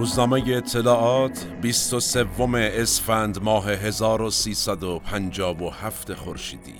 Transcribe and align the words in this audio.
روزنامه 0.00 0.56
اطلاعات 0.56 1.46
23 1.62 2.26
اسفند 2.54 3.42
ماه 3.42 3.70
1357 3.70 6.14
خورشیدی. 6.14 6.74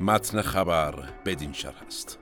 متن 0.00 0.42
خبر 0.42 0.94
بدین 1.26 1.52
شرح 1.52 1.82
است. 1.86 2.19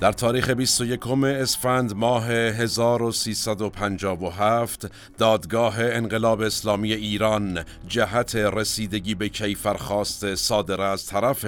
در 0.00 0.12
تاریخ 0.12 0.50
21 0.50 1.00
اسفند 1.24 1.96
ماه 1.96 2.30
1357 2.30 4.90
دادگاه 5.18 5.80
انقلاب 5.80 6.40
اسلامی 6.40 6.92
ایران 6.92 7.64
جهت 7.88 8.36
رسیدگی 8.36 9.14
به 9.14 9.28
کیفرخواست 9.28 10.34
صادر 10.34 10.80
از 10.80 11.06
طرف 11.06 11.46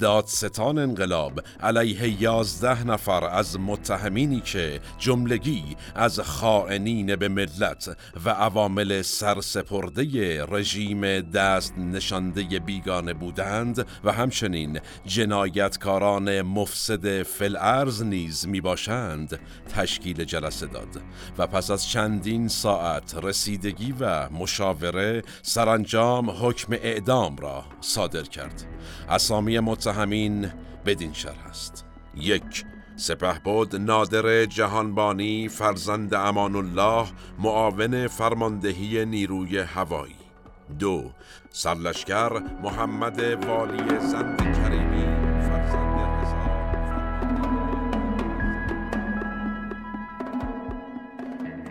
دادستان 0.00 0.78
انقلاب 0.78 1.40
علیه 1.60 2.22
11 2.22 2.84
نفر 2.84 3.24
از 3.24 3.60
متهمینی 3.60 4.40
که 4.40 4.80
جملگی 4.98 5.76
از 5.94 6.20
خائنین 6.20 7.16
به 7.16 7.28
ملت 7.28 7.96
و 8.24 8.30
عوامل 8.30 9.02
سرسپرده 9.02 10.44
رژیم 10.44 11.20
دست 11.20 11.78
نشانده 11.78 12.42
بیگانه 12.42 13.14
بودند 13.14 13.86
و 14.04 14.12
همچنین 14.12 14.80
جنایتکاران 15.06 16.42
مفسد 16.42 17.22
فلعر 17.22 17.85
فرض 17.86 18.02
نیز 18.02 18.48
می 18.48 18.60
باشند 18.60 19.40
تشکیل 19.74 20.24
جلسه 20.24 20.66
داد. 20.66 21.02
و 21.38 21.46
پس 21.46 21.70
از 21.70 21.88
چندین 21.88 22.48
ساعت 22.48 23.14
رسیدگی 23.22 23.94
و 24.00 24.28
مشاوره 24.28 25.22
سرانجام 25.42 26.30
حکم 26.30 26.72
اعدام 26.72 27.36
را 27.36 27.64
صادر 27.80 28.22
کرد. 28.22 28.64
اسامی 29.08 29.58
متهمین 29.58 30.50
بدین 30.86 31.12
شرح 31.12 31.46
است. 31.48 31.84
یک 32.14 32.64
سپهبد 32.96 33.76
نادر 33.76 34.44
جهانبانی 34.44 35.48
فرزند 35.48 36.14
امان 36.14 36.56
الله 36.56 37.06
معاون 37.38 38.06
فرماندهی 38.06 39.04
نیروی 39.04 39.58
هوایی. 39.58 40.16
دو 40.78 41.10
سرلشکر 41.50 42.42
محمد 42.62 43.44
والی 43.44 43.98
زند 43.98 44.38
کریمی 44.38 45.15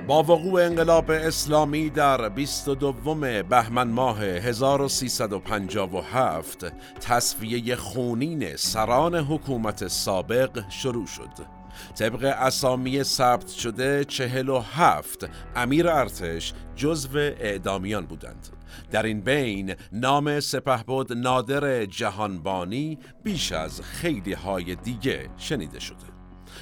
با 0.08 0.24
وقوع 0.24 0.66
انقلاب 0.66 1.12
اسلامی 1.12 1.90
در 1.90 2.30
22 2.30 3.16
بهمن 3.44 3.88
ماه 3.88 4.24
1357 4.24 6.66
تصفیه 7.00 7.76
خونین 7.76 8.56
سران 8.56 9.16
حکومت 9.16 9.88
سابق 9.88 10.64
شروع 10.70 11.08
شد. 11.08 11.30
طبق 11.96 12.36
اسامی 12.40 13.04
ثبت 13.04 13.48
شده 13.48 14.06
47 14.06 15.30
امیر 15.56 15.90
ارتش 15.90 16.54
جزو 16.76 17.18
اعدامیان 17.20 18.06
بودند. 18.06 18.48
در 18.92 19.04
این 19.04 19.22
بین 19.22 19.76
نام 19.92 20.40
سپهبد 20.40 21.14
نادر 21.14 21.86
جهانبانی 21.86 23.00
بیش 23.24 23.52
از 23.52 23.82
خیلی 23.82 24.34
های 24.34 24.76
دیگه 24.76 25.30
شنیده 25.38 25.80
شده. 25.80 26.15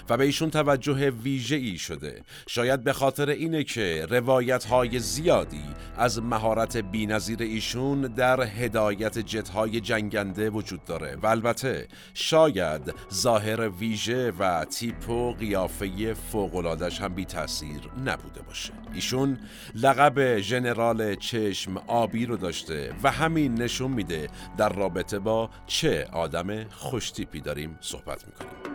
و 0.09 0.17
به 0.17 0.23
ایشون 0.23 0.49
توجه 0.49 1.09
ویژه 1.09 1.55
ای 1.55 1.77
شده. 1.77 2.21
شاید 2.47 2.83
به 2.83 2.93
خاطر 2.93 3.29
اینه 3.29 3.63
که 3.63 4.07
روایت 4.09 4.63
های 4.63 4.99
زیادی 4.99 5.63
از 5.97 6.21
مهارت 6.21 6.77
بینظیر 6.77 7.41
ایشون 7.41 8.01
در 8.01 8.41
هدایت 8.41 9.19
جت 9.19 9.49
های 9.49 9.79
جنگنده 9.79 10.49
وجود 10.49 10.85
داره 10.85 11.17
و 11.23 11.27
البته 11.27 11.87
شاید 12.13 12.93
ظاهر 13.13 13.69
ویژه 13.69 14.31
و 14.31 14.65
تیپ 14.65 15.09
و 15.09 15.33
قیافه 15.33 16.13
فوقلادش 16.13 17.01
هم 17.01 17.13
بی 17.13 17.25
تاثیر 17.25 17.81
نبوده 18.05 18.41
باشه. 18.41 18.73
ایشون 18.93 19.39
لقب 19.75 20.39
ژنرال 20.39 21.15
چشم 21.15 21.77
آبی 21.77 22.25
رو 22.25 22.37
داشته 22.37 22.93
و 23.03 23.11
همین 23.11 23.61
نشون 23.61 23.91
میده 23.91 24.29
در 24.57 24.69
رابطه 24.69 25.19
با 25.19 25.49
چه 25.67 26.07
آدم 26.11 26.69
خوشتیپی 26.69 27.41
داریم 27.41 27.77
صحبت 27.81 28.25
می‌کنیم. 28.27 28.73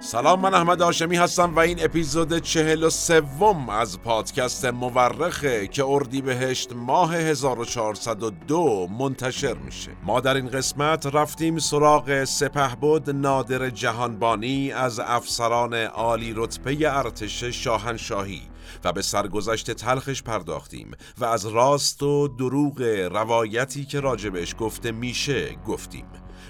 سلام 0.00 0.40
من 0.40 0.54
احمد 0.54 0.82
آشمی 0.82 1.16
هستم 1.16 1.56
و 1.56 1.58
این 1.58 1.84
اپیزود 1.84 2.38
چهل 2.38 2.84
و 2.84 2.90
سوم 2.90 3.68
از 3.68 4.00
پادکست 4.00 4.64
مورخه 4.64 5.66
که 5.66 5.84
اردی 5.84 6.22
بهشت 6.22 6.72
ماه 6.72 7.14
1402 7.14 8.88
منتشر 8.98 9.54
میشه. 9.54 9.90
ما 10.02 10.20
در 10.20 10.34
این 10.34 10.48
قسمت 10.48 11.06
رفتیم 11.06 11.58
سراغ 11.58 12.24
سپهبد 12.24 13.10
نادر 13.10 13.70
جهانبانی 13.70 14.72
از 14.72 15.00
افسران 15.00 15.74
عالی 15.74 16.32
رتبه 16.36 16.76
ارتش 16.96 17.44
شاهنشاهی 17.44 18.42
و 18.84 18.92
به 18.92 19.02
سرگذشت 19.02 19.70
تلخش 19.70 20.22
پرداختیم 20.22 20.90
و 21.18 21.24
از 21.24 21.46
راست 21.46 22.02
و 22.02 22.28
دروغ 22.28 22.80
روایتی 23.12 23.84
که 23.84 24.00
راجبش 24.00 24.54
گفته 24.58 24.92
میشه 24.92 25.56
گفتیم. 25.66 26.06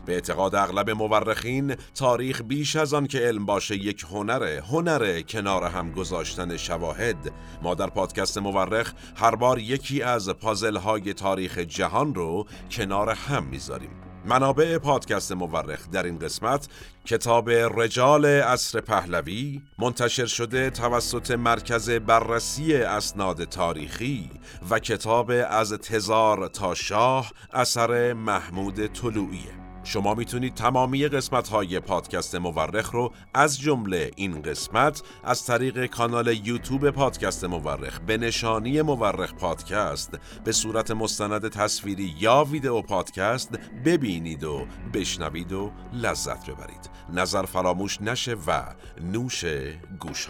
به 0.09 0.15
اعتقاد 0.15 0.55
اغلب 0.55 0.91
مورخین 0.91 1.77
تاریخ 1.95 2.43
بیش 2.43 2.77
از 2.77 2.95
آن 2.95 3.07
که 3.07 3.19
علم 3.19 3.47
باشه 3.47 3.77
یک 3.77 4.05
هنره 4.11 4.63
هنره 4.71 5.23
کنار 5.23 5.65
هم 5.65 5.93
گذاشتن 5.93 6.57
شواهد. 6.57 7.33
ما 7.63 7.75
در 7.75 7.87
پادکست 7.87 8.39
مورخ 8.39 8.93
هر 9.17 9.35
بار 9.35 9.59
یکی 9.59 10.03
از 10.03 10.29
پازل 10.29 10.77
های 10.77 11.15
تاریخ 11.15 11.59
جهان 11.59 12.15
رو 12.15 12.47
کنار 12.71 13.11
هم 13.11 13.45
می‌ذاریم. 13.45 13.91
منابع 14.25 14.79
پادکست 14.79 15.33
مورخ 15.33 15.91
در 15.91 16.03
این 16.03 16.19
قسمت 16.19 16.69
کتاب 17.05 17.51
رجال 17.51 18.25
اصر 18.25 18.81
پهلوی 18.81 19.63
منتشر 19.79 20.27
شده 20.27 20.71
توسط 20.71 21.31
مرکز 21.31 21.91
بررسی 21.91 22.77
اسناد 22.77 23.45
تاریخی 23.45 24.31
و 24.71 24.79
کتاب 24.79 25.33
از 25.51 25.73
تزار 25.73 26.49
تا 26.49 26.75
شاه 26.75 27.33
اثر 27.53 28.13
محمود 28.13 28.87
طلوعیه. 28.87 29.68
شما 29.89 30.15
می‌تونید 30.15 30.55
تمامی 30.55 31.09
قسمت 31.09 31.49
های 31.49 31.81
پادکست 31.81 32.35
مورخ 32.35 32.91
رو 32.91 33.13
از 33.35 33.61
جمله 33.61 34.11
این 34.17 34.43
قسمت 34.43 35.03
از 35.25 35.47
طریق 35.47 35.87
کانال 35.87 36.47
یوتیوب 36.47 36.91
پادکست 36.91 37.45
مورخ 37.45 38.01
به 38.01 38.17
نشانی 38.17 38.83
مورخ 38.83 39.35
پادکست 39.35 40.19
به 40.45 40.53
صورت 40.53 40.91
مستند 40.91 41.49
تصویری 41.49 42.15
یا 42.21 42.45
ویدیو 42.45 42.83
پادکست 42.83 43.59
ببینید 43.85 44.45
و 44.45 44.67
بشنوید 44.95 45.53
و 45.53 45.73
لذت 45.93 46.51
ببرید. 46.51 46.91
نظر 47.13 47.43
فراموش 47.43 48.03
نشه 48.03 48.37
و 48.47 48.63
نوش 49.01 49.45
گوش 50.01 50.29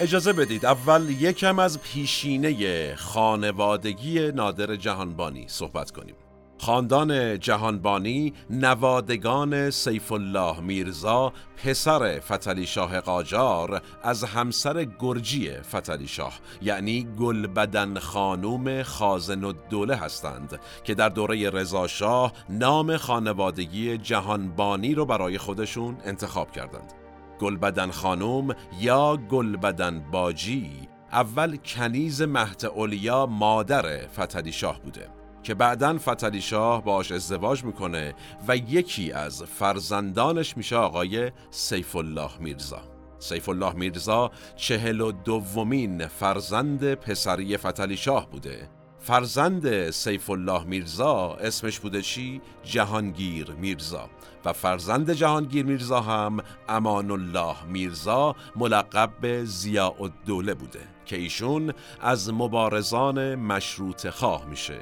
اجازه 0.00 0.32
بدید. 0.32 0.66
اول 0.66 1.10
یکم 1.10 1.58
از 1.58 1.82
پیشینه 1.82 2.94
خانوادگی 2.94 4.32
نادر 4.32 4.76
جهانبانی 4.76 5.44
صحبت 5.48 5.90
کنیم. 5.90 6.14
خاندان 6.58 7.38
جهانبانی 7.38 8.32
نوادگان 8.50 9.70
سیف 9.70 10.12
الله 10.12 10.60
میرزا 10.60 11.32
پسر 11.64 12.20
فتلی 12.20 12.66
شاه 12.66 13.00
قاجار 13.00 13.82
از 14.02 14.24
همسر 14.24 14.84
گرجی 14.84 15.50
فتلی 15.50 16.08
شاه 16.08 16.32
یعنی 16.62 17.06
گلبدن 17.18 17.98
خانوم 17.98 18.82
خازن 18.82 19.44
و 19.44 19.52
دوله 19.70 19.96
هستند 19.96 20.60
که 20.84 20.94
در 20.94 21.08
دوره 21.08 21.50
رضا 21.50 21.86
شاه 21.86 22.32
نام 22.48 22.96
خانوادگی 22.96 23.98
جهانبانی 23.98 24.94
رو 24.94 25.06
برای 25.06 25.38
خودشون 25.38 25.96
انتخاب 26.04 26.52
کردند. 26.52 27.05
گلبدن 27.40 27.90
خانوم 27.90 28.54
یا 28.80 29.16
گلبدن 29.16 30.04
باجی 30.12 30.70
اول 31.12 31.56
کنیز 31.56 32.22
مهد 32.22 32.66
اولیا 32.66 33.26
مادر 33.26 34.06
فتلی 34.06 34.52
شاه 34.52 34.80
بوده 34.80 35.08
که 35.42 35.54
بعدا 35.54 35.98
فتلی 35.98 36.40
شاه 36.40 36.84
باش 36.84 37.12
ازدواج 37.12 37.64
می‌کنه 37.64 38.14
و 38.48 38.56
یکی 38.56 39.12
از 39.12 39.42
فرزندانش 39.42 40.56
میشه 40.56 40.76
آقای 40.76 41.32
سیف 41.50 41.96
الله 41.96 42.30
میرزا. 42.40 42.82
سیف 43.18 43.48
الله 43.48 43.72
میرزا 43.72 44.30
چهل 44.56 45.00
و 45.00 45.12
دومین 45.12 46.06
فرزند 46.06 46.94
پسری 46.94 47.56
فتلی 47.56 47.96
شاه 47.96 48.30
بوده. 48.30 48.75
فرزند 49.06 49.90
سیف 49.90 50.30
الله 50.30 50.64
میرزا 50.64 51.36
اسمش 51.40 51.80
بوده 51.80 52.02
چی؟ 52.02 52.40
جهانگیر 52.64 53.50
میرزا 53.50 54.10
و 54.44 54.52
فرزند 54.52 55.12
جهانگیر 55.12 55.66
میرزا 55.66 56.00
هم 56.00 56.40
امان 56.68 57.10
الله 57.10 57.64
میرزا 57.68 58.36
ملقب 58.56 59.10
به 59.20 59.44
زیاء 59.44 59.94
الدوله 60.00 60.54
بوده 60.54 60.80
که 61.04 61.16
ایشون 61.16 61.72
از 62.00 62.32
مبارزان 62.32 63.34
مشروط 63.34 64.08
خواه 64.08 64.46
میشه 64.46 64.80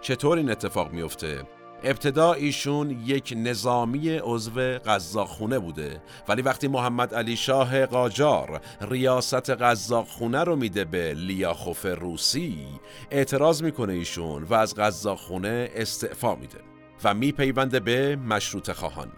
چطور 0.00 0.38
این 0.38 0.50
اتفاق 0.50 0.92
میفته؟ 0.92 1.55
ابتدا 1.84 2.32
ایشون 2.32 2.90
یک 3.06 3.34
نظامی 3.36 4.08
عضو 4.08 4.60
قزاقخونه 4.86 5.58
بوده 5.58 6.02
ولی 6.28 6.42
وقتی 6.42 6.68
محمد 6.68 7.14
علی 7.14 7.36
شاه 7.36 7.86
قاجار 7.86 8.60
ریاست 8.80 9.50
قزاقخونه 9.50 10.44
رو 10.44 10.56
میده 10.56 10.84
به 10.84 11.14
لیاخوف 11.14 11.86
روسی 11.86 12.66
اعتراض 13.10 13.62
می‌کنه 13.62 13.92
ایشون 13.92 14.42
و 14.42 14.54
از 14.54 14.74
قزاقخونه 14.74 15.70
استعفا 15.74 16.34
میده 16.34 16.58
و 17.04 17.14
میپیونده 17.14 17.80
به 17.80 18.16
مشروط 18.16 18.70
خواهان. 18.70 19.12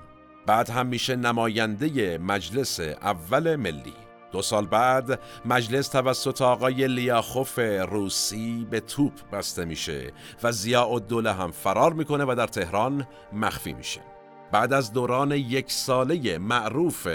بعد 0.46 0.70
هم 0.70 0.86
میشه 0.86 1.16
نماینده 1.16 2.18
مجلس 2.18 2.80
اول 2.80 3.56
ملی. 3.56 4.07
دو 4.32 4.42
سال 4.42 4.66
بعد 4.66 5.20
مجلس 5.44 5.88
توسط 5.88 6.42
آقای 6.42 6.88
لیاخوف 6.88 7.58
روسی 7.88 8.66
به 8.70 8.80
توپ 8.80 9.12
بسته 9.32 9.64
میشه 9.64 10.12
و 10.42 10.52
زیاء 10.52 10.88
الدوله 10.88 11.32
هم 11.32 11.50
فرار 11.50 11.92
می‌کنه 11.92 12.24
و 12.24 12.34
در 12.34 12.46
تهران 12.46 13.06
مخفی 13.32 13.72
میشه. 13.72 14.00
بعد 14.52 14.72
از 14.72 14.92
دوران 14.92 15.32
یک 15.32 15.72
ساله 15.72 16.38
معروف 16.38 17.08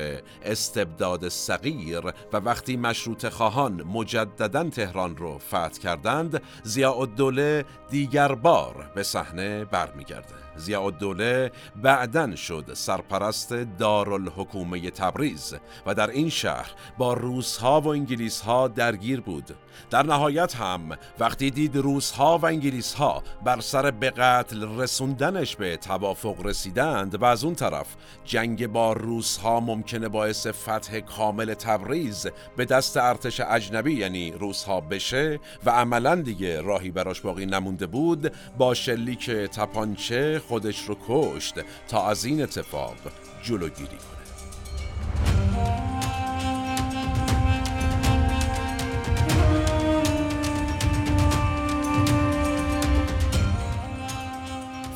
استبداد 0.43 1.29
صغیر 1.29 2.05
و 2.33 2.37
وقتی 2.37 2.77
مشروط 2.77 3.27
خواهان 3.27 3.83
مجددا 3.83 4.69
تهران 4.69 5.17
رو 5.17 5.37
فتح 5.37 5.79
کردند 5.83 6.41
زیاء 6.63 6.99
الدوله 6.99 7.65
دیگر 7.89 8.35
بار 8.35 8.91
به 8.95 9.03
صحنه 9.03 9.65
برمیگرده. 9.65 10.42
زیاء 10.55 10.85
الدوله 10.85 11.51
بعدن 11.75 12.35
شد 12.35 12.71
سرپرست 12.73 13.53
دارالحکومه 13.53 14.91
تبریز 14.91 15.55
و 15.85 15.95
در 15.95 16.09
این 16.09 16.29
شهر 16.29 16.71
با 16.97 17.13
روسها 17.13 17.81
و 17.81 17.87
انگلیسها 17.87 18.67
درگیر 18.67 19.21
بود. 19.21 19.55
در 19.89 20.03
نهایت 20.03 20.55
هم 20.55 20.97
وقتی 21.19 21.51
دید 21.51 21.77
روسها 21.77 22.37
و 22.37 22.45
انگلیسها 22.45 23.23
بر 23.43 23.61
سر 23.61 23.91
به 23.91 24.09
قتل 24.09 24.79
رسوندنش 24.79 25.55
به 25.55 25.77
توافق 25.77 26.45
رسیدند 26.45 27.21
و 27.21 27.25
از 27.25 27.43
اون 27.43 27.55
طرف 27.55 27.87
جنگ 28.25 28.67
با 28.67 28.93
روسها 28.93 29.59
ممکنه 29.59 30.09
باعث 30.09 30.47
فتح 30.47 30.99
کامل 30.99 31.53
تبریز 31.53 32.27
به 32.57 32.65
دست 32.65 32.97
ارتش 32.97 33.39
اجنبی 33.39 33.93
یعنی 33.93 34.31
روسها 34.31 34.81
بشه 34.81 35.39
و 35.65 35.69
عملا 35.69 36.15
دیگه 36.15 36.61
راهی 36.61 36.91
براش 36.91 37.21
باقی 37.21 37.45
نمونده 37.45 37.87
بود 37.87 38.31
با 38.57 38.73
شلیک 38.73 39.31
تپانچه 39.31 40.39
خودش 40.47 40.85
رو 40.85 40.97
کشت 41.07 41.55
تا 41.87 42.07
از 42.07 42.25
این 42.25 42.43
اتفاق 42.43 42.95
جلوگیری 43.43 43.87
کنه. 43.87 44.13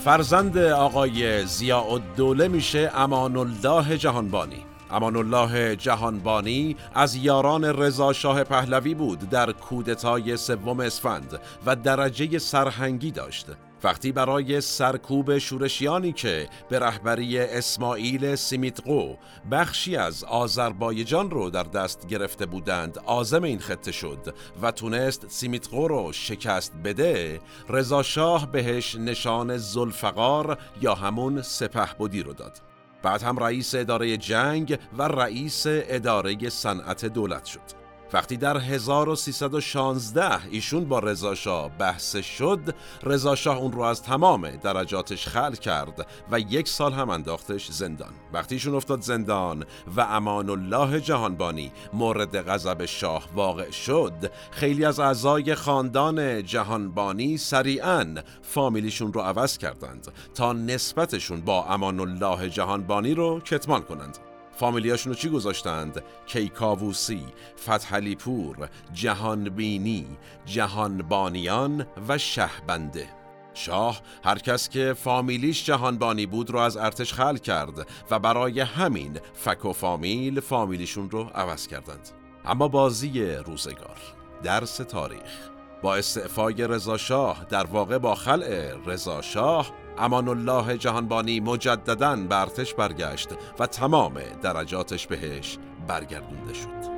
فرزند 0.04 0.58
آقای 0.58 1.46
ضیاء 1.46 1.94
الدوله 1.94 2.48
میشه 2.48 2.92
امان 2.96 3.38
الله 3.38 3.98
جهانبانی. 3.98 4.66
امان 4.92 5.16
الله 5.16 5.76
جهانبانی 5.76 6.76
از 6.94 7.16
یاران 7.16 7.64
رضا 7.64 8.14
شاه 8.14 8.44
پهلوی 8.44 8.94
بود 8.94 9.30
در 9.30 9.52
کودتای 9.52 10.38
سوم 10.38 10.80
اسفند 10.80 11.40
و 11.66 11.76
درجه 11.76 12.40
سرهنگی 12.40 13.12
داشت. 13.12 13.46
وقتی 13.84 14.12
برای 14.12 14.62
سرکوب 14.62 15.38
شورشیانی 15.38 16.14
که 16.14 16.50
به 16.70 16.80
رهبری 16.80 17.40
اسماعیل 17.40 18.36
سیمیتقو 18.36 19.16
بخشی 19.52 19.96
از 19.96 20.24
آذربایجان 20.24 21.32
رو 21.32 21.50
در 21.50 21.64
دست 21.64 22.08
گرفته 22.08 22.46
بودند 22.46 22.98
آزم 22.98 23.44
این 23.44 23.60
خطه 23.60 23.92
شد 23.92 24.36
و 24.62 24.72
تونست 24.72 25.28
سیمیتقو 25.28 25.88
رو 25.88 26.12
شکست 26.14 26.74
بده 26.84 27.40
رضا 27.70 28.04
شاه 28.04 28.52
بهش 28.52 28.96
نشان 28.96 29.58
زلفقار 29.58 30.58
یا 30.82 30.96
همون 30.96 31.42
سپه 31.42 31.94
بودی 31.98 32.24
رو 32.24 32.34
داد. 32.34 32.62
بعد 33.04 33.24
هم 33.24 33.40
رئیس 33.40 33.76
اداره 33.76 34.18
جنگ 34.18 34.80
و 34.98 35.04
رئیس 35.04 35.64
اداره 35.68 36.50
صنعت 36.50 37.06
دولت 37.06 37.46
شد. 37.46 37.87
وقتی 38.14 38.38
در 38.38 38.58
1316 38.58 40.48
ایشون 40.52 40.86
با 40.86 41.00
رضاشاه 41.00 41.78
بحث 41.78 42.16
شد 42.16 42.76
رضاشاه 43.04 43.58
اون 43.58 43.72
رو 43.72 43.82
از 43.82 44.04
تمام 44.04 44.50
درجاتش 44.50 45.28
خل 45.28 45.54
کرد 45.54 46.08
و 46.32 46.40
یک 46.40 46.68
سال 46.68 46.94
هم 46.94 47.10
انداختش 47.10 47.72
زندان. 47.72 48.14
وقتی 48.34 48.56
ایشون 48.56 48.76
افتاد 48.76 49.02
زندان 49.02 49.66
و 49.96 50.02
امان 50.02 50.50
الله 50.50 51.02
جهانبانی 51.02 51.72
مورد 51.94 52.50
غضب 52.50 52.86
شاه 52.86 53.24
واقع 53.36 53.72
شد 53.72 54.32
خیلی 54.52 54.86
از 54.86 55.00
اعضای 55.00 55.56
خاندان 55.56 56.44
جهانبانی 56.44 57.38
سریعا 57.38 58.16
فامیلیشون 58.42 59.14
رو 59.14 59.22
عوض 59.22 59.58
کردند 59.58 60.08
تا 60.36 60.54
نسبتشون 60.54 61.42
با 61.42 61.66
امان 61.66 62.00
الله 62.00 62.50
جهانبانی 62.50 63.14
رو 63.14 63.40
کتمان 63.40 63.82
کنند. 63.82 64.27
فامیلیاشون 64.60 65.14
رو 65.14 65.20
چی 65.20 65.30
گذاشتند؟ 65.30 66.04
کیکاووسی، 66.26 67.26
فتحلی 67.60 68.16
پور، 68.16 68.70
جهانبینی، 68.94 70.08
جهانبانیان 70.46 71.88
و 72.08 72.18
شهبنده. 72.18 73.10
شاه 73.54 74.02
هر 74.24 74.40
کس 74.40 74.70
که 74.70 74.94
فامیلیش 74.94 75.66
جهانبانی 75.66 76.26
بود 76.26 76.50
رو 76.50 76.60
از 76.60 76.78
ارتش 76.78 77.14
خل 77.14 77.38
کرد 77.38 77.88
و 78.12 78.20
برای 78.20 78.60
همین 78.60 79.20
فک 79.34 79.66
و 79.66 79.74
فامیل 79.74 80.40
فامیلیشون 80.40 81.10
رو 81.10 81.24
عوض 81.24 81.68
کردند. 81.68 82.10
اما 82.46 82.68
بازی 82.68 83.26
روزگار 83.32 83.98
درس 84.44 84.78
تاریخ. 84.78 85.57
با 85.82 85.96
استعفای 85.96 86.68
رضا 86.68 86.98
شاه 86.98 87.46
در 87.50 87.66
واقع 87.66 87.98
با 87.98 88.16
خلع 88.16 88.74
رضا 88.86 89.22
شاه 89.22 89.72
امان 89.98 90.28
الله 90.28 90.78
جهانبانی 90.78 91.40
مجددا 91.40 92.16
به 92.16 92.42
ارتش 92.42 92.74
برگشت 92.74 93.30
و 93.60 93.68
تمام 93.68 94.14
درجاتش 94.42 95.08
بهش 95.08 95.58
برگردونده 95.88 96.54
شد. 96.54 96.97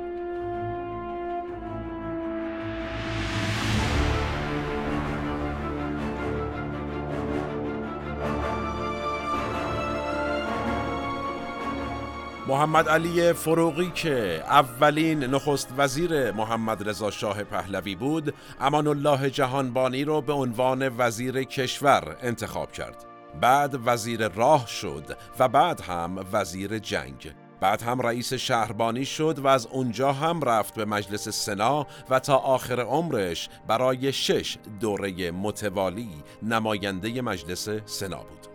محمد 12.50 12.88
علی 12.88 13.32
فروغی 13.32 13.90
که 13.90 14.42
اولین 14.46 15.24
نخست 15.24 15.68
وزیر 15.76 16.32
محمد 16.32 16.88
رضا 16.88 17.10
شاه 17.10 17.44
پهلوی 17.44 17.94
بود 17.94 18.34
امان 18.60 18.86
الله 18.86 19.30
جهانبانی 19.30 20.04
رو 20.04 20.20
به 20.20 20.32
عنوان 20.32 20.90
وزیر 20.98 21.42
کشور 21.42 22.16
انتخاب 22.22 22.72
کرد. 22.72 23.06
بعد 23.40 23.78
وزیر 23.84 24.28
راه 24.28 24.66
شد 24.66 25.16
و 25.38 25.48
بعد 25.48 25.80
هم 25.80 26.26
وزیر 26.32 26.78
جنگ. 26.78 27.32
بعد 27.60 27.82
هم 27.82 28.00
رئیس 28.00 28.34
شهربانی 28.34 29.04
شد 29.04 29.38
و 29.38 29.46
از 29.46 29.66
اونجا 29.66 30.12
هم 30.12 30.42
رفت 30.42 30.74
به 30.74 30.84
مجلس 30.84 31.28
سنا 31.28 31.86
و 32.10 32.18
تا 32.18 32.36
آخر 32.36 32.80
عمرش 32.80 33.48
برای 33.68 34.12
شش 34.12 34.56
دوره 34.80 35.30
متوالی 35.30 36.10
نماینده 36.42 37.22
مجلس 37.22 37.68
سنا 37.86 38.18
بود. 38.18 38.49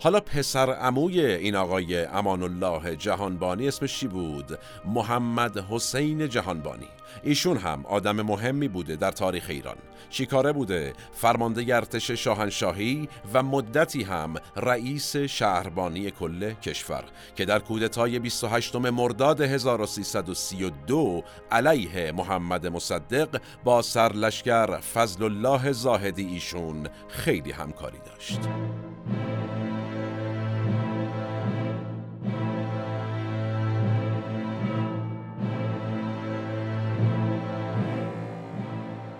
حالا 0.00 0.20
پسر 0.20 0.70
عموی 0.70 1.20
این 1.20 1.56
آقای 1.56 2.04
امان 2.04 2.42
الله 2.42 2.96
جهانبانی 2.96 3.68
اسمش 3.68 4.00
چی 4.00 4.06
بود؟ 4.06 4.58
محمد 4.84 5.58
حسین 5.58 6.28
جهانبانی. 6.28 6.88
ایشون 7.22 7.56
هم 7.56 7.86
آدم 7.86 8.22
مهمی 8.22 8.68
بوده 8.68 8.96
در 8.96 9.10
تاریخ 9.10 9.46
ایران. 9.48 9.76
چیکاره 10.10 10.52
بوده؟ 10.52 10.92
فرمانده 11.12 11.76
ارتش 11.76 12.10
شاهنشاهی 12.10 13.08
و 13.34 13.42
مدتی 13.42 14.02
هم 14.02 14.34
رئیس 14.56 15.16
شهربانی 15.16 16.10
کل 16.10 16.52
کشور 16.52 17.04
که 17.36 17.44
در 17.44 17.58
کودتای 17.58 18.18
28 18.18 18.76
مرداد 18.76 19.40
1332 19.40 21.24
علیه 21.50 22.12
محمد 22.12 22.66
مصدق 22.66 23.40
با 23.64 23.82
سرلشکر 23.82 24.80
فضل 24.80 25.24
الله 25.24 25.72
زاهدی 25.72 26.26
ایشون 26.26 26.88
خیلی 27.08 27.52
همکاری 27.52 27.98
داشت. 27.98 28.40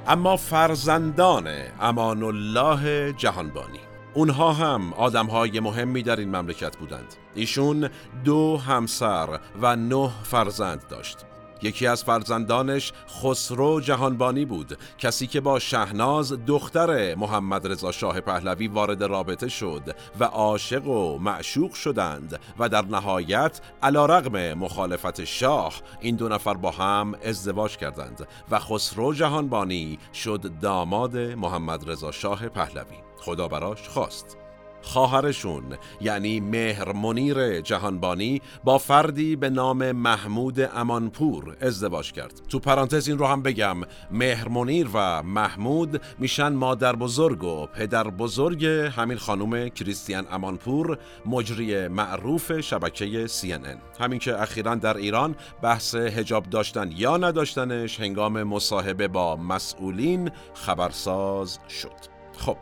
اما 0.09 0.37
فرزندان 0.37 1.49
امان 1.81 2.23
الله 2.23 3.13
جهانبانی. 3.13 3.81
اونها 4.15 4.53
هم 4.53 4.93
آدم 4.93 5.27
های 5.27 5.61
مهمی 5.61 6.03
در 6.03 6.17
این 6.17 6.37
مملکت 6.37 6.77
بودند. 6.77 7.15
ایشون 7.35 7.89
دو 8.25 8.57
همسر 8.57 9.41
و 9.63 9.77
نه 9.77 10.11
فرزند 10.23 10.89
داشت. 10.89 11.28
یکی 11.63 11.87
از 11.87 12.05
فرزندانش 12.05 12.93
خسرو 13.23 13.81
جهانبانی 13.81 14.45
بود. 14.45 14.79
کسی 14.99 15.27
که 15.27 15.41
با 15.41 15.59
شهناز 15.59 16.33
دختر 16.47 17.15
محمد 17.15 17.67
رضا 17.67 17.93
شاه 17.93 18.21
پهلوی 18.21 18.69
وارد 18.69 19.05
رابطه 19.05 19.49
شد 19.49 19.97
و 20.21 20.25
عاشق 20.25 20.87
و 20.87 21.19
معشوق 21.19 21.75
شدند 21.75 22.41
و 22.59 22.69
در 22.69 22.85
نهایت 22.85 23.61
علا 23.83 24.07
رغم 24.07 24.53
مخالفت 24.53 25.25
شاه 25.25 25.75
این 26.01 26.17
دو 26.17 26.29
نفر 26.29 26.55
با 26.55 26.71
هم 26.71 27.15
ازدواج 27.25 27.77
کردند 27.77 28.29
و 28.51 28.59
خسرو 28.59 29.15
جهانبانی 29.15 29.99
شد 30.15 30.51
داماد 30.61 31.17
محمد 31.17 31.91
رضا 31.91 32.11
شاه 32.11 32.49
پهلوی. 32.49 32.97
خدا 33.17 33.49
براش 33.49 33.89
خواست. 33.89 34.48
خواهرشون 34.83 35.65
یعنی 36.01 36.41
مهر 36.41 36.93
منیر 36.93 37.61
جهانبانی 37.61 38.43
با 38.65 38.79
فردی 38.79 39.37
به 39.37 39.51
نام 39.51 39.93
محمود 39.93 40.61
امانپور 40.61 41.57
ازدواج 41.61 42.13
کرد. 42.13 42.41
تو 42.49 42.59
پرانتز 42.59 43.09
این 43.09 43.19
رو 43.19 43.27
هم 43.27 43.43
بگم 43.43 43.77
مهر 44.11 44.49
منیر 44.49 44.89
و 44.95 45.23
محمود 45.23 46.03
میشن 46.19 46.49
مادر 46.49 46.97
بزرگ 46.97 47.45
و 47.45 47.67
پدر 47.67 48.05
بزرگ 48.05 48.67
همین 48.67 49.19
خانم 49.19 49.69
کریستیان 49.69 50.27
امانپور 50.31 50.99
مجری 51.27 51.89
معروف 51.89 52.61
شبکه 52.61 53.27
CNN 53.27 54.01
همین 54.01 54.19
که 54.19 54.43
اخیرا 54.43 54.75
در 54.75 54.97
ایران 54.97 55.37
بحث 55.63 55.95
هجاب 55.95 56.51
داشتن 56.51 56.91
یا 56.97 57.17
نداشتنش 57.17 58.01
هنگام 58.01 58.43
مصاحبه 58.43 59.09
با 59.09 59.37
مسئولین 59.37 60.31
خبرساز 60.55 61.59
شد. 61.69 62.19
خب 62.39 62.57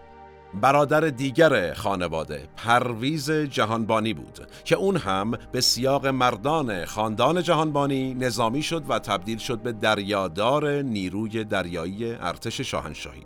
برادر 0.55 1.00
دیگر 1.00 1.75
خانواده 1.75 2.49
پرویز 2.57 3.31
جهانبانی 3.31 4.15
بود 4.15 4.49
که 4.65 4.76
اون 4.76 4.97
هم 4.97 5.31
به 5.53 5.61
سیاق 5.61 6.07
مردان 6.07 6.85
خاندان 6.85 7.43
جهانبانی 7.43 8.15
نظامی 8.15 8.62
شد 8.62 8.83
و 8.88 8.99
تبدیل 8.99 9.38
شد 9.38 9.59
به 9.59 9.73
دریادار 9.73 10.83
نیروی 10.83 11.45
دریایی 11.45 12.12
ارتش 12.12 12.61
شاهنشاهی. 12.61 13.23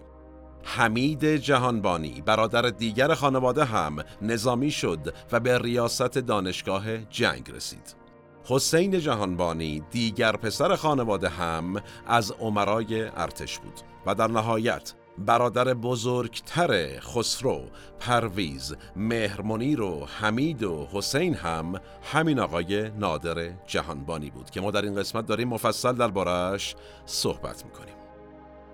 حمید 0.62 1.25
جهانبانی 1.25 2.23
برادر 2.27 2.62
دیگر 2.62 3.15
خانواده 3.15 3.65
هم 3.65 3.97
نظامی 4.23 4.71
شد 4.71 5.15
و 5.33 5.41
به 5.41 5.59
ریاست 5.59 6.19
دانشگاه 6.19 6.99
جنگ 6.99 7.50
رسید. 7.50 8.00
حسین 8.45 9.00
جهانبانی 9.00 9.83
دیگر 9.91 10.33
پسر 10.33 10.77
خانواده 10.77 11.29
هم 11.29 11.83
از 12.07 12.33
عمرای 12.33 13.03
ارتش 13.03 13.59
بود 13.59 13.81
و 14.07 14.15
در 14.15 14.27
نهایت 14.27 14.95
برادر 15.27 15.75
بزرگتر 15.75 17.00
خسرو، 17.00 17.62
پرویز، 18.00 18.75
مهرمنیر 18.97 19.81
و 19.81 20.07
حمید 20.07 20.62
و 20.62 20.89
حسین 20.93 21.35
هم 21.35 21.81
همین 22.12 22.39
آقای 22.39 22.91
نادر 22.91 23.53
جهانبانی 23.67 24.31
بود 24.31 24.50
که 24.50 24.61
ما 24.61 24.71
در 24.71 24.83
این 24.83 24.95
قسمت 24.95 25.27
داریم 25.27 25.49
مفصل 25.49 25.93
دربارهش 25.93 26.75
صحبت 27.07 27.65
می‌کنیم 27.65 27.95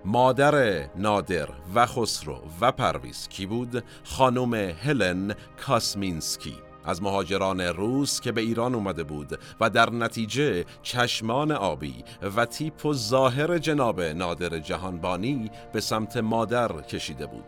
مادر 0.05 0.85
نادر 0.95 1.49
و 1.75 1.85
خسرو 1.85 2.41
و 2.61 2.71
پرویز 2.71 3.27
کی 3.27 3.45
بود؟ 3.45 3.83
خانم 4.03 4.53
هلن 4.53 5.35
کاسمینسکی 5.65 6.66
از 6.87 7.03
مهاجران 7.03 7.61
روس 7.61 8.21
که 8.21 8.31
به 8.31 8.41
ایران 8.41 8.75
اومده 8.75 9.03
بود 9.03 9.39
و 9.59 9.69
در 9.69 9.89
نتیجه 9.89 10.65
چشمان 10.81 11.51
آبی 11.51 12.03
و 12.35 12.45
تیپ 12.45 12.85
و 12.85 12.93
ظاهر 12.93 13.57
جناب 13.57 14.01
نادر 14.01 14.59
جهانبانی 14.59 15.51
به 15.73 15.81
سمت 15.81 16.17
مادر 16.17 16.81
کشیده 16.81 17.25
بود. 17.25 17.45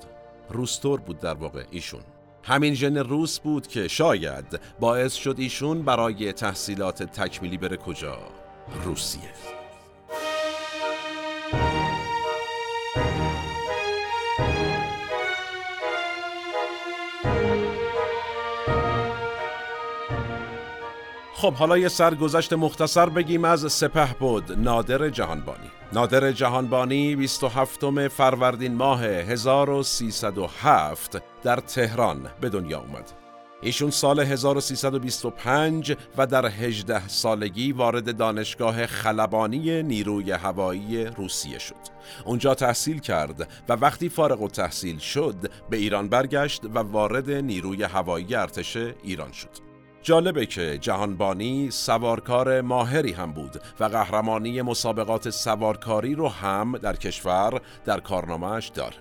روستور 0.49 0.99
بود 0.99 1.19
در 1.19 1.33
واقع 1.33 1.63
ایشون. 1.71 2.01
همین 2.43 2.73
ژن 2.73 2.97
روس 2.97 3.39
بود 3.39 3.67
که 3.67 3.87
شاید 3.87 4.59
باعث 4.79 5.13
شد 5.13 5.35
ایشون 5.37 5.81
برای 5.81 6.33
تحصیلات 6.33 7.03
تکمیلی 7.03 7.57
بره 7.57 7.77
کجا؟ 7.77 8.17
روسیه. 8.83 9.58
خب 21.39 21.53
حالا 21.53 21.77
یه 21.77 21.87
سرگذشت 21.87 22.53
مختصر 22.53 23.09
بگیم 23.09 23.45
از 23.45 23.73
سپه 23.73 24.13
بود 24.19 24.51
نادر 24.51 25.09
جهانبانی 25.09 25.69
نادر 25.93 26.31
جهانبانی 26.31 27.15
27 27.15 28.07
فروردین 28.07 28.75
ماه 28.75 29.03
1307 29.03 31.21
در 31.43 31.55
تهران 31.55 32.29
به 32.41 32.49
دنیا 32.49 32.79
اومد 32.79 33.11
ایشون 33.61 33.89
سال 33.89 34.19
1325 34.19 35.95
و 36.17 36.27
در 36.27 36.45
18 36.45 37.07
سالگی 37.07 37.71
وارد 37.71 38.17
دانشگاه 38.17 38.85
خلبانی 38.85 39.83
نیروی 39.83 40.31
هوایی 40.31 41.05
روسیه 41.05 41.59
شد. 41.59 41.75
اونجا 42.25 42.55
تحصیل 42.55 42.99
کرد 42.99 43.49
و 43.69 43.73
وقتی 43.73 44.09
فارغ 44.09 44.41
و 44.41 44.47
تحصیل 44.47 44.97
شد 44.97 45.51
به 45.69 45.77
ایران 45.77 46.09
برگشت 46.09 46.65
و 46.65 46.79
وارد 46.79 47.31
نیروی 47.31 47.83
هوایی 47.83 48.35
ارتش 48.35 48.77
ایران 49.03 49.31
شد. 49.31 49.68
جالبه 50.01 50.45
که 50.45 50.77
جهانبانی 50.77 51.71
سوارکار 51.71 52.61
ماهری 52.61 53.11
هم 53.11 53.31
بود 53.31 53.61
و 53.79 53.83
قهرمانی 53.83 54.61
مسابقات 54.61 55.29
سوارکاری 55.29 56.15
رو 56.15 56.29
هم 56.29 56.77
در 56.77 56.95
کشور 56.95 57.61
در 57.85 57.99
کارنامهش 57.99 58.67
دار. 58.67 58.93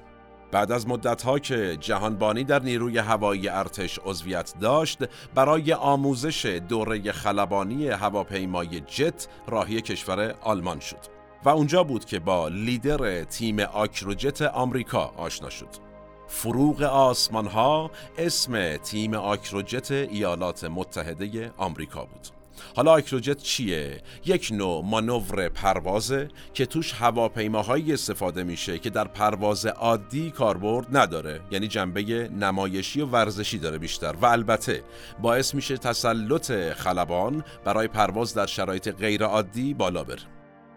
بعد 0.52 0.72
از 0.72 0.88
مدتها 0.88 1.38
که 1.38 1.76
جهانبانی 1.80 2.44
در 2.44 2.62
نیروی 2.62 2.98
هوایی 2.98 3.48
ارتش 3.48 3.98
عضویت 4.04 4.54
داشت 4.60 4.98
برای 5.34 5.72
آموزش 5.72 6.46
دوره 6.46 7.12
خلبانی 7.12 7.88
هواپیمای 7.88 8.80
جت 8.80 9.28
راهی 9.46 9.80
کشور 9.80 10.34
آلمان 10.40 10.80
شد 10.80 11.18
و 11.44 11.48
اونجا 11.48 11.84
بود 11.84 12.04
که 12.04 12.18
با 12.18 12.48
لیدر 12.48 13.24
تیم 13.24 13.60
آکروجت 13.60 14.42
آمریکا 14.42 15.12
آشنا 15.16 15.50
شد 15.50 15.87
فروغ 16.28 16.82
آسمان 16.82 17.46
ها 17.46 17.90
اسم 18.18 18.76
تیم 18.76 19.14
آکروجت 19.14 19.90
ایالات 19.90 20.64
متحده 20.64 21.52
آمریکا 21.56 22.04
بود. 22.04 22.28
حالا 22.76 22.92
آکروجت 22.92 23.38
چیه؟ 23.38 24.02
یک 24.24 24.48
نوع 24.52 24.84
مانور 24.84 25.48
پروازه 25.48 26.28
که 26.54 26.66
توش 26.66 26.92
هواپیماهایی 26.92 27.92
استفاده 27.92 28.42
میشه 28.42 28.78
که 28.78 28.90
در 28.90 29.04
پرواز 29.04 29.66
عادی 29.66 30.30
کاربرد 30.30 30.96
نداره. 30.96 31.40
یعنی 31.50 31.68
جنبه 31.68 32.28
نمایشی 32.28 33.00
و 33.00 33.06
ورزشی 33.06 33.58
داره 33.58 33.78
بیشتر. 33.78 34.12
و 34.12 34.26
البته 34.26 34.82
باعث 35.22 35.54
میشه 35.54 35.76
تسلط 35.76 36.52
خلبان 36.52 37.44
برای 37.64 37.88
پرواز 37.88 38.34
در 38.34 38.46
شرایط 38.46 38.88
غیر 38.88 39.24
عادی 39.24 39.74
بالا 39.74 40.04
بره. 40.04 40.22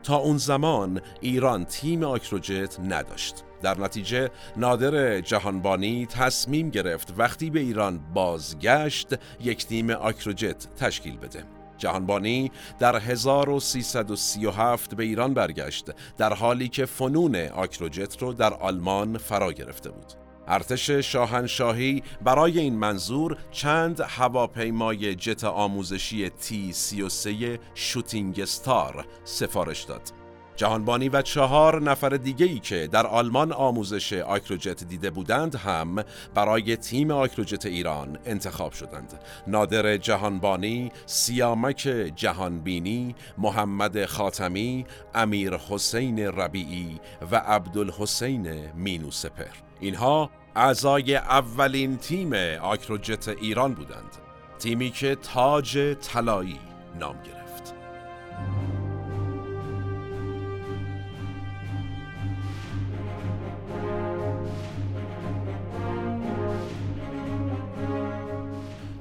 تا 0.03 0.15
اون 0.15 0.37
زمان 0.37 1.01
ایران 1.21 1.65
تیم 1.65 2.03
آکروجت 2.03 2.79
نداشت. 2.79 3.35
در 3.61 3.79
نتیجه 3.79 4.29
نادر 4.57 5.21
جهانبانی 5.21 6.05
تصمیم 6.05 6.69
گرفت 6.69 7.13
وقتی 7.17 7.49
به 7.49 7.59
ایران 7.59 7.99
بازگشت 8.13 9.07
یک 9.41 9.67
تیم 9.67 9.89
آکروجت 9.89 10.75
تشکیل 10.75 11.17
بده. 11.17 11.43
جهانبانی 11.77 12.51
در 12.79 12.95
1337 12.95 14.95
به 14.95 15.03
ایران 15.03 15.33
برگشت 15.33 15.89
در 16.17 16.33
حالی 16.33 16.67
که 16.67 16.85
فنون 16.85 17.35
آکروجت 17.35 18.21
رو 18.21 18.33
در 18.33 18.53
آلمان 18.53 19.17
فرا 19.17 19.53
گرفته 19.53 19.89
بود. 19.89 20.13
ارتش 20.47 20.91
شاهنشاهی 20.91 22.03
برای 22.23 22.59
این 22.59 22.75
منظور 22.75 23.37
چند 23.51 24.01
هواپیمای 24.07 25.15
جت 25.15 25.43
آموزشی 25.43 26.29
تی 26.29 26.73
33 26.73 27.59
شوتینگ 27.73 28.45
ستار 28.45 29.05
سفارش 29.23 29.83
داد. 29.83 30.20
جهانبانی 30.61 31.09
و 31.09 31.21
چهار 31.21 31.81
نفر 31.81 32.09
دیگه 32.09 32.45
ای 32.45 32.59
که 32.59 32.87
در 32.87 33.07
آلمان 33.07 33.51
آموزش 33.51 34.13
آکروجت 34.13 34.83
دیده 34.83 35.09
بودند 35.09 35.55
هم 35.55 36.03
برای 36.35 36.75
تیم 36.77 37.11
آکروجت 37.11 37.65
ایران 37.65 38.17
انتخاب 38.25 38.71
شدند. 38.71 39.19
نادر 39.47 39.97
جهانبانی، 39.97 40.91
سیامک 41.05 42.11
جهانبینی، 42.15 43.15
محمد 43.37 44.05
خاتمی، 44.05 44.85
امیر 45.15 45.55
حسین 45.55 46.19
ربیعی 46.19 46.99
و 47.31 47.35
عبدالحسین 47.35 48.71
مینو 48.75 49.11
سپر 49.11 49.55
اینها 49.79 50.29
اعضای 50.55 51.15
اولین 51.15 51.97
تیم 51.97 52.33
آکروجت 52.61 53.27
ایران 53.27 53.73
بودند. 53.73 54.17
تیمی 54.59 54.89
که 54.89 55.15
تاج 55.15 55.95
طلایی 56.01 56.59
نام 56.99 57.15
گرفت. 57.23 57.73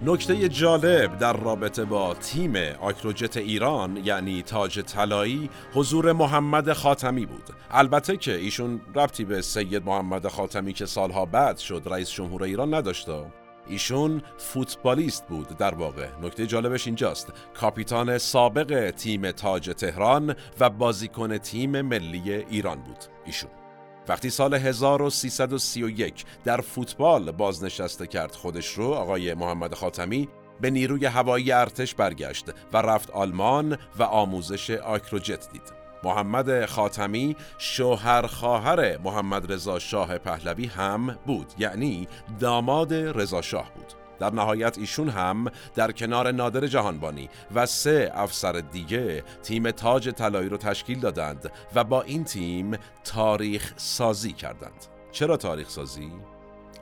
نکته 0.03 0.49
جالب 0.49 1.19
در 1.19 1.33
رابطه 1.33 1.85
با 1.85 2.15
تیم 2.15 2.57
آکروجت 2.81 3.37
ایران 3.37 3.97
یعنی 4.05 4.43
تاج 4.43 4.81
طلایی 4.81 5.51
حضور 5.75 6.13
محمد 6.13 6.73
خاتمی 6.73 7.27
بود. 7.27 7.43
البته 7.71 8.17
که 8.17 8.35
ایشون 8.35 8.81
ربطی 8.95 9.25
به 9.25 9.43
سید 9.43 9.85
محمد 9.85 10.29
خاتمی 10.29 10.73
که 10.73 10.87
سالها 10.87 11.25
بعد 11.25 11.59
شد 11.59 11.83
رئیس 11.87 12.11
جمهور 12.11 12.43
ایران 12.43 12.75
نداشته 12.75 13.25
ایشون 13.69 14.23
فوتبالیست 14.39 15.27
بود 15.29 15.57
در 15.57 15.75
واقع. 15.75 16.09
نکته 16.23 16.47
جالبش 16.47 16.87
اینجاست. 16.87 17.33
کاپیتان 17.55 18.19
سابق 18.19 18.91
تیم 18.91 19.31
تاج 19.31 19.71
تهران 19.71 20.35
و 20.61 20.71
بازیکن 20.71 21.39
تیم 21.39 21.81
ملی 21.81 22.33
ایران 22.33 22.79
بود. 22.83 22.99
ایشون. 23.27 23.60
وقتی 24.11 24.31
سال 24.31 24.55
1331 24.55 26.25
در 26.45 26.61
فوتبال 26.61 27.31
بازنشسته 27.33 28.07
کرد 28.07 28.33
خودش 28.35 28.73
رو 28.73 28.85
آقای 28.85 29.35
محمد 29.35 29.75
خاتمی 29.75 30.29
به 30.61 30.71
نیروی 30.71 31.07
هوایی 31.07 31.53
ارتش 31.53 31.95
برگشت 31.95 32.45
و 32.73 32.77
رفت 32.77 33.11
آلمان 33.11 33.79
و 33.99 34.03
آموزش 34.03 34.71
آکروجت 34.71 35.49
دید. 35.53 35.63
محمد 36.05 36.67
خاتمی 36.67 37.37
شوهر 37.59 38.27
خواهر 38.27 38.99
محمد 38.99 39.53
رضا 39.53 39.79
شاه 39.79 40.19
پهلوی 40.19 40.67
هم 40.67 41.19
بود 41.27 41.53
یعنی 41.59 42.09
داماد 42.41 42.95
رضا 42.95 43.43
شاه 43.43 43.71
بود 43.75 44.00
در 44.21 44.33
نهایت 44.33 44.79
ایشون 44.79 45.09
هم 45.09 45.51
در 45.75 45.93
کنار 45.93 46.33
نادر 46.33 46.67
جهانبانی 46.67 47.29
و 47.55 47.67
سه 47.67 48.13
افسر 48.15 48.53
دیگه 48.53 49.25
تیم 49.43 49.71
تاج 49.71 50.11
طلایی 50.11 50.49
رو 50.49 50.57
تشکیل 50.57 51.01
دادند 51.01 51.53
و 51.75 51.85
با 51.85 52.03
این 52.03 52.25
تیم 52.25 52.79
تاریخ 53.05 53.73
سازی 53.77 54.33
کردند 54.33 54.87
چرا 55.13 55.37
تاریخ 55.37 55.69
سازی؟ 55.69 56.13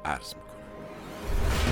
عرض 0.04 0.34
می‌کنم 0.34 1.67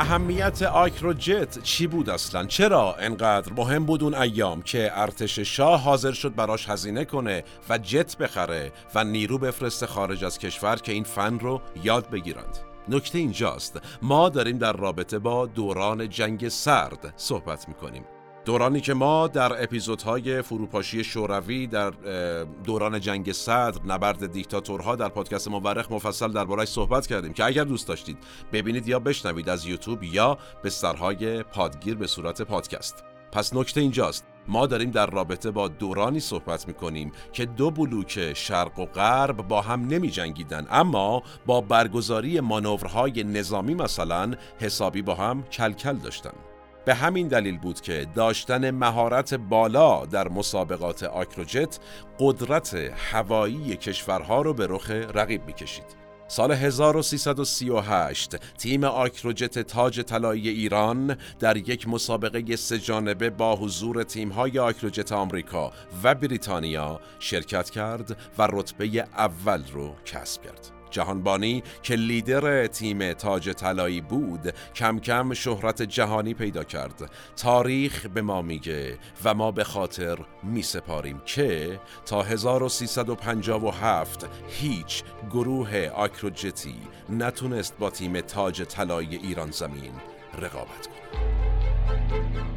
اهمیت 0.00 0.62
آکروجت 0.62 1.62
چی 1.62 1.86
بود 1.86 2.10
اصلا؟ 2.10 2.44
چرا 2.44 2.94
انقدر 2.94 3.52
مهم 3.52 3.84
بود 3.84 4.02
اون 4.02 4.14
ایام 4.14 4.62
که 4.62 4.90
ارتش 4.94 5.38
شاه 5.38 5.80
حاضر 5.80 6.12
شد 6.12 6.34
براش 6.34 6.68
هزینه 6.68 7.04
کنه 7.04 7.44
و 7.68 7.78
جت 7.78 8.16
بخره 8.16 8.72
و 8.94 9.04
نیرو 9.04 9.38
بفرسته 9.38 9.86
خارج 9.86 10.24
از 10.24 10.38
کشور 10.38 10.76
که 10.76 10.92
این 10.92 11.04
فن 11.04 11.38
رو 11.38 11.60
یاد 11.82 12.10
بگیرند؟ 12.10 12.58
نکته 12.88 13.18
اینجاست 13.18 13.80
ما 14.02 14.28
داریم 14.28 14.58
در 14.58 14.72
رابطه 14.72 15.18
با 15.18 15.46
دوران 15.46 16.08
جنگ 16.08 16.48
سرد 16.48 17.14
صحبت 17.16 17.68
می‌کنیم 17.68 18.04
دورانی 18.48 18.80
که 18.80 18.94
ما 18.94 19.28
در 19.28 19.62
اپیزودهای 19.62 20.42
فروپاشی 20.42 21.04
شوروی 21.04 21.66
در 21.66 21.90
دوران 22.64 23.00
جنگ 23.00 23.32
صدر 23.32 23.80
نبرد 23.86 24.32
دیکتاتورها 24.32 24.96
در 24.96 25.08
پادکست 25.08 25.48
مورخ 25.48 25.92
مفصل 25.92 26.32
دربارهش 26.32 26.68
صحبت 26.68 27.06
کردیم 27.06 27.32
که 27.32 27.44
اگر 27.44 27.64
دوست 27.64 27.88
داشتید 27.88 28.18
ببینید 28.52 28.88
یا 28.88 28.98
بشنوید 28.98 29.48
از 29.48 29.66
یوتیوب 29.66 30.04
یا 30.04 30.38
به 30.62 30.70
سرهای 30.70 31.42
پادگیر 31.42 31.94
به 31.94 32.06
صورت 32.06 32.42
پادکست. 32.42 33.04
پس 33.32 33.54
نکته 33.54 33.80
اینجاست 33.80 34.26
ما 34.46 34.66
داریم 34.66 34.90
در 34.90 35.06
رابطه 35.06 35.50
با 35.50 35.68
دورانی 35.68 36.20
صحبت 36.20 36.68
می 36.68 37.12
که 37.32 37.46
دو 37.46 37.70
بلوک 37.70 38.34
شرق 38.34 38.78
و 38.78 38.84
غرب 38.86 39.36
با 39.48 39.60
هم 39.60 39.86
نمی 39.86 40.10
جنگیدن 40.10 40.66
اما 40.70 41.22
با 41.46 41.60
برگزاری 41.60 42.40
مانورهای 42.40 43.24
نظامی 43.24 43.74
مثلا 43.74 44.34
حسابی 44.60 45.02
با 45.02 45.14
هم 45.14 45.42
کلکل 45.42 45.96
داشتن. 45.96 46.47
به 46.88 46.94
همین 46.94 47.28
دلیل 47.28 47.58
بود 47.58 47.80
که 47.80 48.06
داشتن 48.14 48.70
مهارت 48.70 49.34
بالا 49.34 50.06
در 50.06 50.28
مسابقات 50.28 51.02
آکروجت 51.02 51.78
قدرت 52.18 52.74
هوایی 52.74 53.76
کشورها 53.76 54.42
رو 54.42 54.54
به 54.54 54.66
رخ 54.66 54.90
رقیب 54.90 55.46
می‌کشید. 55.46 55.84
سال 56.28 56.52
1338 56.52 58.36
تیم 58.36 58.84
آکروجت 58.84 59.58
تاج 59.58 60.00
طلایی 60.00 60.48
ایران 60.48 61.16
در 61.38 61.56
یک 61.56 61.88
مسابقه 61.88 62.56
سه‌جانبه 62.56 63.30
با 63.30 63.56
حضور 63.56 64.02
تیم‌های 64.02 64.58
آکروجت 64.58 65.12
آمریکا 65.12 65.72
و 66.02 66.14
بریتانیا 66.14 67.00
شرکت 67.18 67.70
کرد 67.70 68.16
و 68.38 68.48
رتبه 68.52 68.86
اول 69.16 69.62
رو 69.72 69.94
کسب 70.04 70.42
کرد. 70.42 70.77
جهانبانی 70.90 71.62
که 71.82 71.94
لیدر 71.94 72.66
تیم 72.66 73.12
تاج 73.12 73.50
طلایی 73.50 74.00
بود 74.00 74.54
کم 74.74 74.98
کم 74.98 75.34
شهرت 75.34 75.82
جهانی 75.82 76.34
پیدا 76.34 76.64
کرد. 76.64 77.10
تاریخ 77.36 78.06
به 78.06 78.22
ما 78.22 78.42
میگه 78.42 78.98
و 79.24 79.34
ما 79.34 79.50
به 79.50 79.64
خاطر 79.64 80.18
میسپاریم 80.42 81.22
که 81.26 81.80
تا 82.06 82.22
1357 82.22 84.28
هیچ 84.48 85.02
گروه 85.30 85.90
آکروجتی 85.94 86.76
نتونست 87.08 87.78
با 87.78 87.90
تیم 87.90 88.20
تاج 88.20 88.62
طلایی 88.62 89.16
ایران 89.16 89.50
زمین 89.50 89.92
رقابت 90.38 90.86
کنه. 90.86 92.47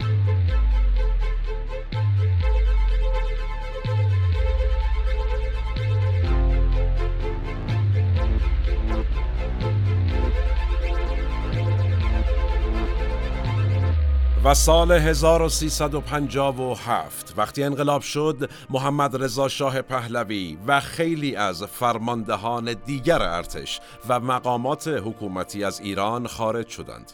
و 14.44 14.54
سال 14.54 14.92
1357 14.92 17.34
وقتی 17.38 17.64
انقلاب 17.64 18.02
شد 18.02 18.50
محمد 18.70 19.24
رضا 19.24 19.48
شاه 19.48 19.82
پهلوی 19.82 20.58
و 20.68 20.80
خیلی 20.80 21.36
از 21.36 21.64
فرماندهان 21.64 22.76
دیگر 22.86 23.22
ارتش 23.22 23.80
و 24.10 24.20
مقامات 24.20 24.88
حکومتی 24.88 25.64
از 25.64 25.80
ایران 25.80 26.28
خارج 26.28 26.68
شدند. 26.68 27.12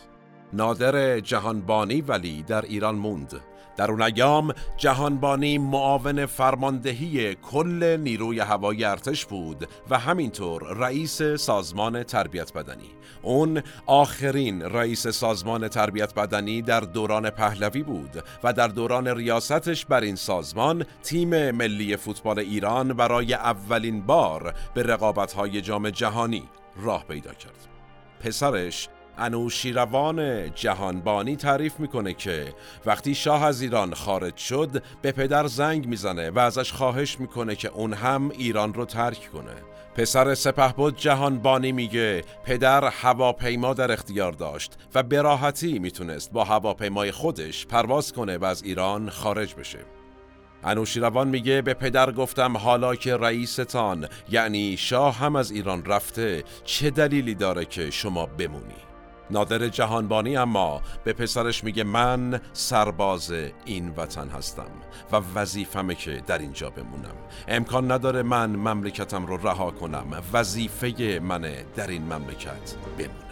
نادر 0.53 1.19
جهانبانی 1.19 2.01
ولی 2.01 2.43
در 2.43 2.61
ایران 2.61 2.95
موند. 2.95 3.41
در 3.77 3.91
اون 3.91 4.01
ایام 4.01 4.53
جهانبانی 4.77 5.57
معاون 5.57 6.25
فرماندهی 6.25 7.35
کل 7.35 7.97
نیروی 7.97 8.39
هوایی 8.39 8.83
ارتش 8.83 9.25
بود 9.25 9.69
و 9.89 9.99
همینطور 9.99 10.63
رئیس 10.63 11.21
سازمان 11.21 12.03
تربیت 12.03 12.53
بدنی. 12.53 12.89
اون 13.21 13.61
آخرین 13.85 14.61
رئیس 14.61 15.07
سازمان 15.07 15.67
تربیت 15.67 16.13
بدنی 16.13 16.61
در 16.61 16.79
دوران 16.79 17.29
پهلوی 17.29 17.83
بود 17.83 18.23
و 18.43 18.53
در 18.53 18.67
دوران 18.67 19.07
ریاستش 19.07 19.85
بر 19.85 20.01
این 20.01 20.15
سازمان 20.15 20.85
تیم 21.03 21.51
ملی 21.51 21.97
فوتبال 21.97 22.39
ایران 22.39 22.93
برای 22.93 23.33
اولین 23.33 24.01
بار 24.01 24.53
به 24.73 24.83
رقابت‌های 24.83 25.61
جام 25.61 25.89
جهانی 25.89 26.43
راه 26.81 27.05
پیدا 27.05 27.33
کرد. 27.33 27.67
پسرش 28.19 28.89
انوشیروان 29.17 30.49
جهانبانی 30.55 31.35
تعریف 31.35 31.79
می‌کنه 31.79 32.13
که 32.13 32.53
وقتی 32.85 33.15
شاه 33.15 33.43
از 33.43 33.61
ایران 33.61 33.93
خارج 33.93 34.37
شد 34.37 34.83
به 35.01 35.11
پدر 35.11 35.47
زنگ 35.47 35.87
می‌زنه 35.87 36.29
و 36.29 36.39
ازش 36.39 36.71
خواهش 36.71 37.19
می‌کنه 37.19 37.55
که 37.55 37.69
اون 37.69 37.93
هم 37.93 38.29
ایران 38.29 38.73
رو 38.73 38.85
ترک 38.85 39.29
کنه. 39.33 39.55
پسر 39.95 40.35
سپهبد 40.35 40.95
جهانبانی 40.95 41.71
میگه 41.71 42.23
پدر 42.43 42.87
هواپیما 42.87 43.73
در 43.73 43.91
اختیار 43.91 44.31
داشت 44.31 44.77
و 44.95 45.03
به 45.03 45.21
راحتی 45.21 45.79
می‌تونست 45.79 46.31
با 46.31 46.43
هواپیمای 46.43 47.11
خودش 47.11 47.67
پرواز 47.67 48.13
کنه 48.13 48.37
و 48.37 48.45
از 48.45 48.63
ایران 48.63 49.09
خارج 49.09 49.55
بشه. 49.55 49.79
انوشیروان 50.63 51.27
میگه 51.27 51.61
به 51.61 51.73
پدر 51.73 52.11
گفتم 52.11 52.57
حالا 52.57 52.95
که 52.95 53.17
رئیستان 53.17 54.07
یعنی 54.29 54.77
شاه 54.77 55.17
هم 55.17 55.35
از 55.35 55.51
ایران 55.51 55.85
رفته 55.85 56.43
چه 56.63 56.89
دلیلی 56.89 57.35
داره 57.35 57.65
که 57.65 57.91
شما 57.91 58.25
بمونی؟ 58.25 58.86
نادر 59.29 59.67
جهانبانی 59.67 60.37
اما 60.37 60.81
به 61.03 61.13
پسرش 61.13 61.63
میگه 61.63 61.83
من 61.83 62.41
سرباز 62.53 63.33
این 63.65 63.89
وطن 63.97 64.29
هستم 64.29 64.71
و 65.11 65.21
وظیفمه 65.35 65.95
که 65.95 66.23
در 66.27 66.37
اینجا 66.37 66.69
بمونم. 66.69 67.15
امکان 67.47 67.91
نداره 67.91 68.23
من 68.23 68.49
مملکتم 68.49 69.25
رو 69.25 69.37
رها 69.37 69.71
کنم. 69.71 70.23
وظیفه 70.33 71.19
منه 71.23 71.65
در 71.75 71.87
این 71.87 72.03
مملکت 72.03 72.75
بمونم. 72.97 73.26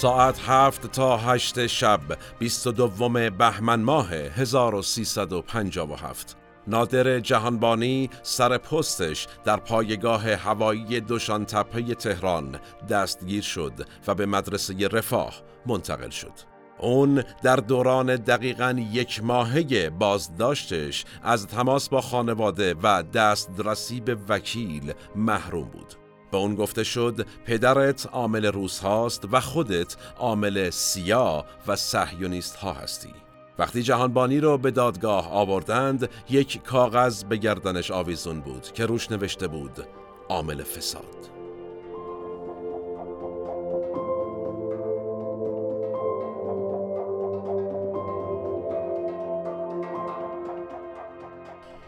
ساعت 0.00 0.40
هفت 0.46 0.86
تا 0.86 1.16
هشت 1.16 1.66
شب 1.66 2.00
22 2.38 3.30
بهمن 3.30 3.80
ماه 3.80 4.12
1357 4.12 6.36
نادر 6.66 7.20
جهانبانی 7.20 8.10
سر 8.22 8.58
پستش 8.58 9.26
در 9.44 9.56
پایگاه 9.56 10.34
هوایی 10.34 11.00
دوشان 11.00 11.44
تپه 11.44 11.94
تهران 11.94 12.60
دستگیر 12.88 13.42
شد 13.42 13.72
و 14.06 14.14
به 14.14 14.26
مدرسه 14.26 14.88
رفاه 14.88 15.34
منتقل 15.66 16.10
شد. 16.10 16.32
اون 16.78 17.24
در 17.42 17.56
دوران 17.56 18.16
دقیقا 18.16 18.84
یک 18.92 19.24
ماهه 19.24 19.90
بازداشتش 19.90 21.04
از 21.22 21.46
تماس 21.46 21.88
با 21.88 22.00
خانواده 22.00 22.74
و 22.82 23.02
دسترسی 23.02 24.00
به 24.00 24.16
وکیل 24.28 24.92
محروم 25.16 25.68
بود. 25.68 25.99
به 26.30 26.36
اون 26.36 26.54
گفته 26.54 26.84
شد 26.84 27.26
پدرت 27.44 28.06
عامل 28.12 28.46
روس 28.46 28.78
هاست 28.78 29.24
و 29.32 29.40
خودت 29.40 29.96
عامل 30.18 30.70
سیاه 30.70 31.44
و 31.66 31.76
سحیونیست 31.76 32.56
ها 32.56 32.72
هستی. 32.72 33.14
وقتی 33.58 33.82
جهانبانی 33.82 34.40
رو 34.40 34.58
به 34.58 34.70
دادگاه 34.70 35.32
آوردند 35.32 36.10
یک 36.30 36.62
کاغذ 36.62 37.24
به 37.24 37.36
گردنش 37.36 37.90
آویزون 37.90 38.40
بود 38.40 38.72
که 38.72 38.86
روش 38.86 39.10
نوشته 39.10 39.48
بود 39.48 39.86
عامل 40.28 40.62
فساد. 40.62 41.30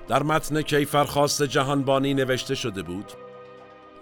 در 0.09 0.23
متن 0.23 0.63
کیفرخواست 0.63 1.43
جهانبانی 1.43 2.15
نوشته 2.15 2.55
شده 2.55 2.83
بود 2.83 3.13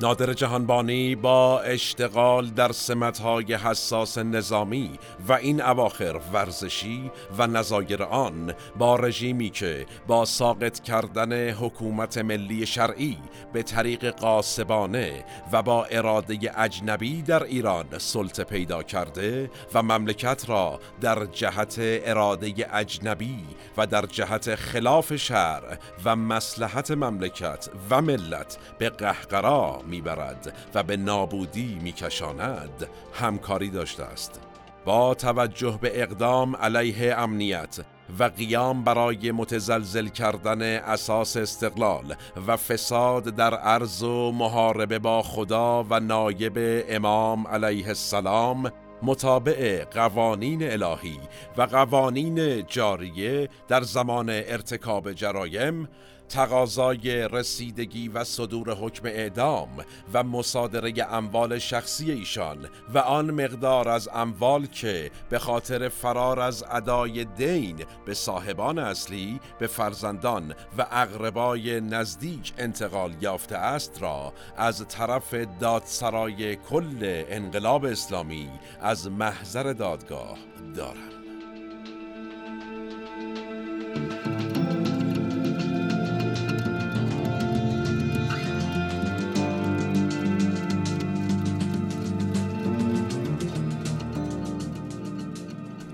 نادر 0.02 0.32
جهانبانی 0.32 1.14
با 1.14 1.60
اشتغال 1.60 2.46
در 2.46 2.72
سمتهای 2.72 3.54
حساس 3.54 4.18
نظامی 4.18 4.90
و 5.28 5.32
این 5.32 5.62
اواخر 5.62 6.20
ورزشی 6.32 7.10
و 7.38 7.46
نظایر 7.46 8.02
آن 8.02 8.54
با 8.78 8.96
رژیمی 8.96 9.50
که 9.50 9.86
با 10.06 10.24
ساقط 10.24 10.80
کردن 10.80 11.50
حکومت 11.50 12.18
ملی 12.18 12.66
شرعی 12.66 13.18
به 13.52 13.62
طریق 13.62 14.10
قاسبانه 14.10 15.24
و 15.52 15.62
با 15.62 15.84
اراده 15.84 16.38
اجنبی 16.56 17.22
در 17.22 17.42
ایران 17.42 17.98
سلطه 17.98 18.44
پیدا 18.44 18.82
کرده 18.82 19.50
و 19.74 19.82
مملکت 19.82 20.44
را 20.48 20.80
در 21.00 21.26
جهت 21.26 21.76
اراده 21.78 22.54
اجنبی 22.72 23.38
و 23.76 23.86
در 23.86 24.06
جهت 24.06 24.54
خلاف 24.54 25.16
شرع 25.16 25.78
و 26.04 26.16
مسلحت 26.16 26.90
مملکت 26.90 27.68
و 27.90 28.02
ملت 28.02 28.58
به 28.78 28.90
قهقرا 28.90 29.82
می‌برد 29.90 30.54
و 30.74 30.82
به 30.82 30.96
نابودی 30.96 31.78
میکشاند. 31.82 32.86
همکاری 33.14 33.70
داشته 33.70 34.04
است. 34.04 34.40
با 34.84 35.14
توجه 35.14 35.78
به 35.80 36.02
اقدام 36.02 36.56
علیه 36.56 37.14
امنیت 37.18 37.78
و 38.18 38.24
قیام 38.24 38.84
برای 38.84 39.32
متزلزل 39.32 40.08
کردن 40.08 40.62
اساس 40.62 41.36
استقلال 41.36 42.14
و 42.46 42.56
فساد 42.56 43.24
در 43.24 43.54
عرض 43.54 44.02
و 44.02 44.32
محاربه 44.32 44.98
با 44.98 45.22
خدا 45.22 45.86
و 45.90 46.00
نایب 46.00 46.84
امام 46.88 47.46
علیه 47.46 47.88
السلام 47.88 48.72
مطابع 49.02 49.84
قوانین 49.84 50.70
الهی 50.70 51.18
و 51.56 51.62
قوانین 51.62 52.66
جاریه 52.66 53.48
در 53.68 53.82
زمان 53.82 54.30
ارتکاب 54.30 55.12
جرایم 55.12 55.88
تقاضای 56.30 57.28
رسیدگی 57.28 58.08
و 58.08 58.24
صدور 58.24 58.74
حکم 58.74 59.06
اعدام 59.06 59.68
و 60.12 60.22
مصادره 60.22 61.14
اموال 61.14 61.58
شخصی 61.58 62.12
ایشان 62.12 62.68
و 62.94 62.98
آن 62.98 63.30
مقدار 63.30 63.88
از 63.88 64.08
اموال 64.14 64.66
که 64.66 65.10
به 65.28 65.38
خاطر 65.38 65.88
فرار 65.88 66.40
از 66.40 66.64
ادای 66.70 67.24
دین 67.24 67.76
به 68.04 68.14
صاحبان 68.14 68.78
اصلی 68.78 69.40
به 69.58 69.66
فرزندان 69.66 70.54
و 70.78 70.86
اقربای 70.90 71.80
نزدیک 71.80 72.52
انتقال 72.58 73.12
یافته 73.20 73.56
است 73.56 74.02
را 74.02 74.32
از 74.56 74.88
طرف 74.88 75.34
دادسرای 75.60 76.56
کل 76.56 77.24
انقلاب 77.28 77.84
اسلامی 77.84 78.48
از 78.80 79.10
محضر 79.10 79.72
دادگاه 79.72 80.38
دارم 80.76 81.09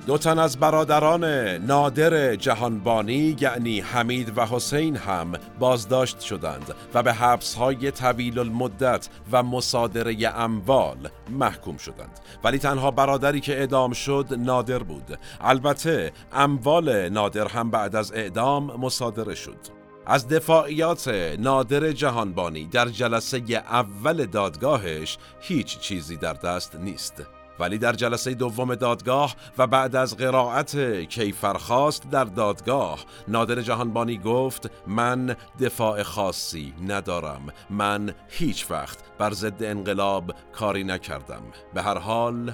دو 0.06 0.18
تن 0.18 0.38
از 0.38 0.58
برادران 0.58 1.24
نادر 1.56 2.36
جهانبانی 2.36 3.36
یعنی 3.40 3.80
حمید 3.80 4.38
و 4.38 4.46
حسین 4.46 4.96
هم 4.96 5.32
بازداشت 5.58 6.20
شدند 6.20 6.74
و 6.94 7.02
به 7.02 7.12
حبس 7.12 7.54
های 7.54 7.90
طویل 7.90 8.38
المدت 8.38 9.08
و 9.32 9.42
مصادره 9.42 10.28
اموال 10.40 11.08
محکوم 11.30 11.76
شدند. 11.76 12.20
ولی 12.44 12.58
تنها 12.58 12.90
برادری 12.90 13.40
که 13.40 13.58
اعدام 13.58 13.92
شد 13.92 14.26
نادر 14.38 14.78
بود. 14.78 15.18
البته 15.40 16.12
اموال 16.32 17.08
نادر 17.08 17.48
هم 17.48 17.70
بعد 17.70 17.96
از 17.96 18.12
اعدام 18.12 18.80
مصادره 18.80 19.34
شد. 19.34 19.58
از 20.06 20.28
دفاعیات 20.28 21.08
نادر 21.38 21.92
جهانبانی 21.92 22.66
در 22.66 22.88
جلسه 22.88 23.42
اول 23.50 24.26
دادگاهش 24.26 25.18
هیچ 25.40 25.78
چیزی 25.78 26.16
در 26.16 26.32
دست 26.32 26.76
نیست. 26.76 27.22
ولی 27.60 27.78
در 27.78 27.92
جلسه 27.92 28.34
دوم 28.34 28.74
دادگاه 28.74 29.36
و 29.58 29.66
بعد 29.66 29.96
از 29.96 30.16
قرائت 30.16 30.76
کیفرخواست 31.08 32.10
در 32.10 32.24
دادگاه 32.24 33.04
نادر 33.28 33.60
جهانبانی 33.60 34.18
گفت 34.18 34.70
من 34.86 35.36
دفاع 35.60 36.02
خاصی 36.02 36.74
ندارم. 36.86 37.46
من 37.70 38.14
هیچ 38.28 38.70
وقت 38.70 38.98
بر 39.18 39.30
ضد 39.30 39.62
انقلاب 39.62 40.34
کاری 40.52 40.84
نکردم. 40.84 41.42
به 41.74 41.82
هر 41.82 41.98
حال 41.98 42.52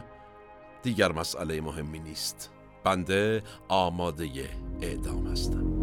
دیگر 0.83 1.13
مسئله 1.13 1.61
مهمی 1.61 1.99
نیست. 1.99 2.51
بنده 2.85 3.43
آماده 3.69 4.29
اعدام 4.81 5.27
هستم. 5.27 5.82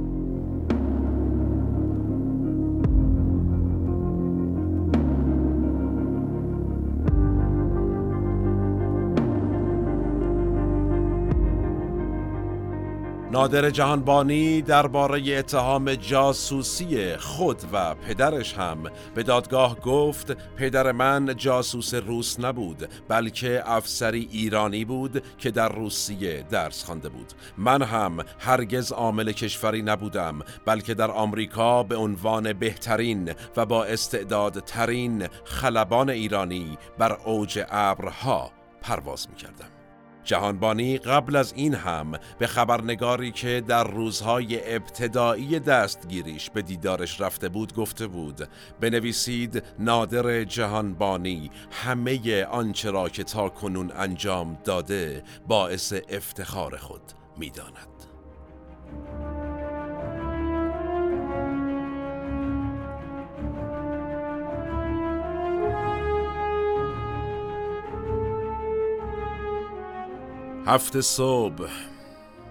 نادر 13.39 13.69
جهانبانی 13.69 14.61
درباره 14.61 15.37
اتهام 15.37 15.93
جاسوسی 15.95 17.17
خود 17.17 17.57
و 17.73 17.95
پدرش 17.95 18.53
هم 18.53 18.83
به 19.15 19.23
دادگاه 19.23 19.79
گفت 19.79 20.31
پدر 20.55 20.91
من 20.91 21.35
جاسوس 21.35 21.93
روس 21.93 22.39
نبود 22.39 22.89
بلکه 23.07 23.61
افسری 23.65 24.27
ایرانی 24.31 24.85
بود 24.85 25.23
که 25.37 25.51
در 25.51 25.69
روسیه 25.69 26.45
درس 26.49 26.83
خوانده 26.83 27.09
بود 27.09 27.33
من 27.57 27.81
هم 27.81 28.17
هرگز 28.39 28.91
عامل 28.91 29.31
کشوری 29.31 29.81
نبودم 29.81 30.39
بلکه 30.65 30.93
در 30.93 31.11
آمریکا 31.11 31.83
به 31.83 31.95
عنوان 31.95 32.53
بهترین 32.53 33.31
و 33.57 33.65
با 33.65 33.83
استعدادترین 33.83 35.27
خلبان 35.43 36.09
ایرانی 36.09 36.77
بر 36.97 37.17
اوج 37.25 37.65
ابرها 37.69 38.51
پرواز 38.81 39.29
می 39.29 39.35
کردم. 39.35 39.78
جهانبانی 40.23 40.97
قبل 40.97 41.35
از 41.35 41.53
این 41.55 41.73
هم 41.73 42.11
به 42.39 42.47
خبرنگاری 42.47 43.31
که 43.31 43.63
در 43.67 43.83
روزهای 43.83 44.75
ابتدایی 44.75 45.59
دستگیریش 45.59 46.49
به 46.49 46.61
دیدارش 46.61 47.21
رفته 47.21 47.49
بود 47.49 47.73
گفته 47.73 48.07
بود 48.07 48.47
بنویسید 48.79 49.63
نادر 49.79 50.43
جهانبانی 50.43 51.51
همه 51.71 52.43
آنچه 52.43 52.91
را 52.91 53.09
که 53.09 53.23
تا 53.23 53.49
کنون 53.49 53.91
انجام 53.95 54.57
داده 54.63 55.23
باعث 55.47 55.93
افتخار 56.09 56.77
خود 56.77 57.01
می‌داند. 57.37 57.87
هفت 70.69 70.99
صبح 70.99 71.69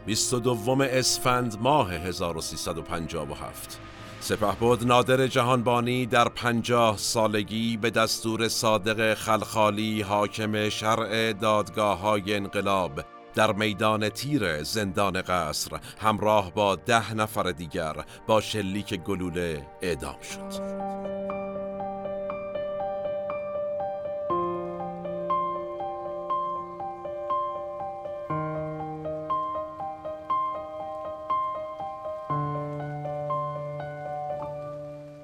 22 0.07 0.83
اسفند 0.83 1.57
ماه 1.61 1.93
1357 1.93 3.81
سپهبد 4.21 4.85
نادر 4.85 5.27
جهانبانی 5.27 6.07
در 6.07 6.29
پنجاه 6.29 6.97
سالگی 6.97 7.77
به 7.77 7.91
دستور 7.91 8.49
صادق 8.49 9.15
خلخالی 9.15 10.03
حاکم 10.03 10.69
شرع 10.69 11.33
دادگاه 11.33 11.99
های 11.99 12.35
انقلاب 12.35 13.01
در 13.35 13.53
میدان 13.53 14.09
تیر 14.09 14.63
زندان 14.63 15.23
قصر 15.23 15.81
همراه 16.01 16.53
با 16.55 16.77
ده 16.77 17.15
نفر 17.15 17.51
دیگر 17.51 17.95
با 18.27 18.41
شلیک 18.41 18.95
گلوله 18.95 19.67
اعدام 19.83 20.21
شد. 20.23 21.38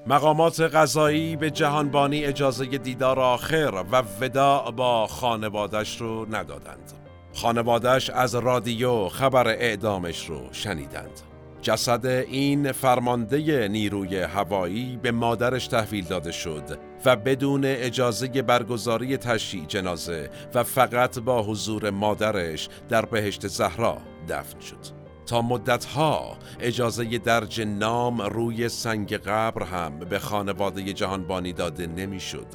مقامات 0.06 0.60
غذایی 0.60 1.36
به 1.36 1.50
جهانبانی 1.50 2.24
اجازه 2.24 2.64
دیدار 2.64 3.20
آخر 3.20 3.84
و 3.92 4.02
وداع 4.20 4.70
با 4.70 5.06
خانوادش 5.06 6.00
رو 6.00 6.34
ندادند. 6.34 6.92
خانوادش 7.34 8.10
از 8.10 8.34
رادیو 8.34 9.08
خبر 9.08 9.48
اعدامش 9.48 10.26
رو 10.26 10.48
شنیدند. 10.52 11.20
جسد 11.62 12.06
این 12.06 12.72
فرمانده 12.72 13.68
نیروی 13.68 14.16
هوایی 14.16 14.98
به 15.02 15.12
مادرش 15.12 15.66
تحویل 15.66 16.04
داده 16.04 16.32
شد 16.32 16.78
و 17.04 17.16
بدون 17.16 17.64
اجازه 17.64 18.42
برگزاری 18.42 19.16
تشییع 19.16 19.64
جنازه 19.64 20.30
و 20.54 20.62
فقط 20.62 21.18
با 21.18 21.42
حضور 21.42 21.90
مادرش 21.90 22.68
در 22.88 23.04
بهشت 23.04 23.46
زهرا 23.46 23.98
دفن 24.28 24.60
شد. 24.60 25.03
تا 25.26 25.42
مدتها 25.42 26.36
اجازه 26.60 27.18
درج 27.18 27.60
نام 27.60 28.22
روی 28.22 28.68
سنگ 28.68 29.14
قبر 29.14 29.62
هم 29.62 29.98
به 29.98 30.18
خانواده 30.18 30.92
جهانبانی 30.92 31.52
داده 31.52 31.86
نمی‌شد. 31.86 32.46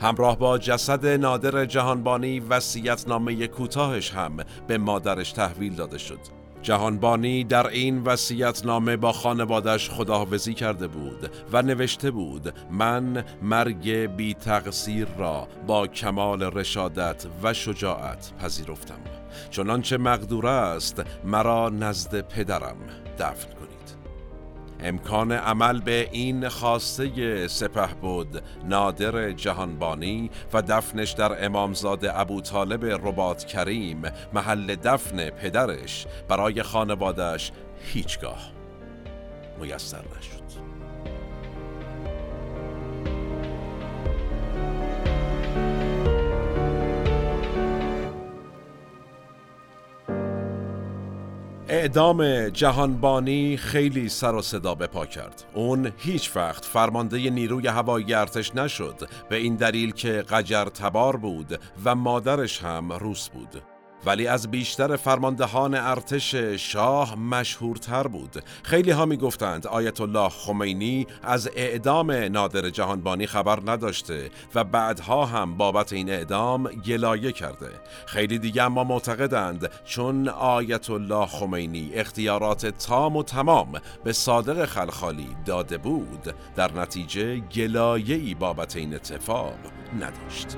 همراه 0.00 0.38
با 0.38 0.58
جسد 0.58 1.06
نادر 1.06 1.64
جهانبانی 1.64 2.40
وسیعت 2.40 3.08
نامه 3.08 3.46
کوتاهش 3.46 4.10
هم 4.10 4.36
به 4.66 4.78
مادرش 4.78 5.32
تحویل 5.32 5.74
داده 5.74 5.98
شد. 5.98 6.43
جهانبانی 6.64 7.44
در 7.44 7.66
این 7.66 8.02
وسیعت 8.02 8.66
نامه 8.66 8.96
با 8.96 9.12
خانوادش 9.12 9.90
خداحافظی 9.90 10.54
کرده 10.54 10.86
بود 10.86 11.30
و 11.52 11.62
نوشته 11.62 12.10
بود 12.10 12.54
من 12.70 13.24
مرگ 13.42 13.90
بی 13.90 14.34
تقصیر 14.34 15.08
را 15.18 15.48
با 15.66 15.86
کمال 15.86 16.42
رشادت 16.42 17.26
و 17.42 17.52
شجاعت 17.52 18.32
پذیرفتم. 18.38 19.00
چنانچه 19.50 19.96
مقدور 19.96 20.46
است 20.46 21.02
مرا 21.24 21.68
نزد 21.68 22.20
پدرم 22.20 22.76
دفن 23.18 23.52
کنید. 23.54 23.63
امکان 24.80 25.32
عمل 25.32 25.80
به 25.80 26.08
این 26.12 26.48
خواسته 26.48 27.48
سپه 27.48 27.94
بود. 28.00 28.42
نادر 28.64 29.32
جهانبانی 29.32 30.30
و 30.52 30.62
دفنش 30.62 31.10
در 31.12 31.44
امامزاده 31.44 32.20
ابو 32.20 32.40
طالب 32.40 32.84
رباط 32.84 33.44
کریم 33.44 34.02
محل 34.32 34.74
دفن 34.74 35.30
پدرش. 35.30 36.06
برای 36.28 36.62
خانوادش 36.62 37.52
هیچگاه 37.82 38.52
میسر 39.60 40.04
نشد. 40.18 40.73
اعدام 51.84 52.48
جهانبانی 52.48 53.56
خیلی 53.56 54.08
سر 54.08 54.34
و 54.34 54.42
صدا 54.42 54.74
به 54.74 54.86
پا 54.86 55.06
کرد. 55.06 55.44
اون 55.54 55.92
هیچ 55.98 56.36
وقت 56.36 56.64
فرمانده 56.64 57.30
نیروی 57.30 57.66
هوایی 57.66 58.14
ارتش 58.14 58.54
نشد. 58.54 59.08
به 59.28 59.36
این 59.36 59.56
دلیل 59.56 59.92
که 59.92 60.12
قجر 60.22 60.64
تبار 60.64 61.16
بود 61.16 61.60
و 61.84 61.94
مادرش 61.94 62.62
هم 62.62 62.92
روس 62.92 63.28
بود. 63.28 63.73
ولی 64.06 64.26
از 64.26 64.50
بیشتر 64.50 64.96
فرماندهان 64.96 65.74
ارتش 65.74 66.34
شاه 66.34 67.18
مشهورتر 67.18 68.06
بود. 68.06 68.42
خیلی 68.62 68.90
ها 68.90 69.06
می 69.06 69.16
گفتند 69.16 69.66
آیت 69.66 70.00
الله 70.00 70.28
خمینی 70.28 71.06
از 71.22 71.50
اعدام 71.56 72.10
نادر 72.10 72.70
جهانبانی 72.70 73.26
خبر 73.26 73.58
نداشته 73.66 74.30
و 74.54 74.64
بعدها 74.64 75.26
هم 75.26 75.56
بابت 75.56 75.92
این 75.92 76.10
اعدام 76.10 76.64
گلایه 76.68 77.32
کرده. 77.32 77.70
خیلی 78.06 78.38
دیگه 78.38 78.62
اما 78.62 78.84
معتقدند 78.84 79.70
چون 79.84 80.28
آیت 80.28 80.90
الله 80.90 81.26
خمینی 81.26 81.90
اختیارات 81.94 82.66
تام 82.66 83.16
و 83.16 83.22
تمام 83.22 83.72
به 84.04 84.12
صادق 84.12 84.64
خلخالی 84.64 85.28
داده 85.46 85.78
بود 85.78 86.34
در 86.56 86.72
نتیجه 86.72 87.36
گلایه‌ای 87.36 88.34
بابت 88.34 88.76
این 88.76 88.94
اتفاق 88.94 89.54
نداشت. 90.00 90.56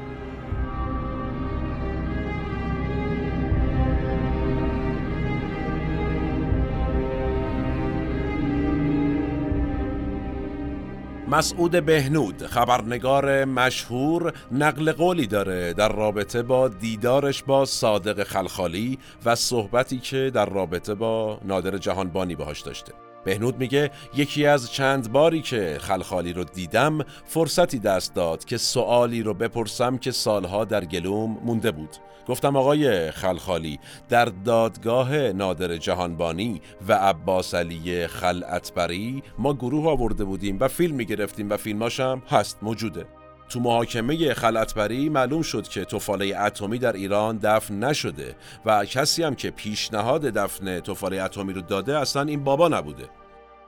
مسعود 11.28 11.70
بهنود 11.70 12.46
خبرنگار 12.46 13.44
مشهور 13.44 14.32
نقل 14.52 14.92
قولی 14.92 15.26
داره 15.26 15.72
در 15.72 15.92
رابطه 15.92 16.42
با 16.42 16.68
دیدارش 16.68 17.42
با 17.42 17.64
صادق 17.64 18.22
خلخالی 18.22 18.98
و 19.24 19.34
صحبتی 19.34 19.98
که 19.98 20.30
در 20.34 20.46
رابطه 20.46 20.94
با 20.94 21.40
نادر 21.44 21.78
جهانبانی 21.78 22.34
باهاش 22.34 22.60
داشته. 22.60 23.05
بهنود 23.26 23.58
میگه 23.58 23.90
یکی 24.14 24.46
از 24.46 24.72
چند 24.72 25.12
باری 25.12 25.42
که 25.42 25.78
خلخالی 25.80 26.32
رو 26.32 26.44
دیدم 26.44 26.98
فرصتی 27.24 27.78
دست 27.78 28.14
داد 28.14 28.44
که 28.44 28.56
سوالی 28.56 29.22
رو 29.22 29.34
بپرسم 29.34 29.98
که 29.98 30.10
سالها 30.10 30.64
در 30.64 30.84
گلوم 30.84 31.38
مونده 31.44 31.70
بود. 31.70 31.96
گفتم 32.28 32.56
آقای 32.56 33.10
خلخالی 33.10 33.78
در 34.08 34.24
دادگاه 34.24 35.16
نادر 35.16 35.76
جهانبانی 35.76 36.60
و 36.88 36.92
عباس 36.92 37.54
علی 37.54 38.06
خلعتبری 38.06 39.22
ما 39.38 39.54
گروه 39.54 39.88
آورده 39.88 40.24
بودیم 40.24 40.56
و 40.60 40.68
فیلم 40.68 40.94
می‌گرفتیم 40.94 41.50
و 41.50 41.56
فیلماش 41.56 42.00
هم 42.00 42.22
هست 42.28 42.58
موجوده. 42.62 43.06
تو 43.48 43.60
محاکمه 43.60 44.34
خلعتبری 44.34 45.08
معلوم 45.08 45.42
شد 45.42 45.68
که 45.68 45.84
توفاله 45.84 46.40
اتمی 46.40 46.78
در 46.78 46.92
ایران 46.92 47.38
دفن 47.42 47.84
نشده 47.84 48.36
و 48.64 48.84
کسی 48.84 49.22
هم 49.22 49.34
که 49.34 49.50
پیشنهاد 49.50 50.22
دفن 50.22 50.80
توفاله 50.80 51.22
اتمی 51.22 51.52
رو 51.52 51.60
داده 51.60 51.98
اصلا 51.98 52.22
این 52.22 52.44
بابا 52.44 52.68
نبوده. 52.68 53.08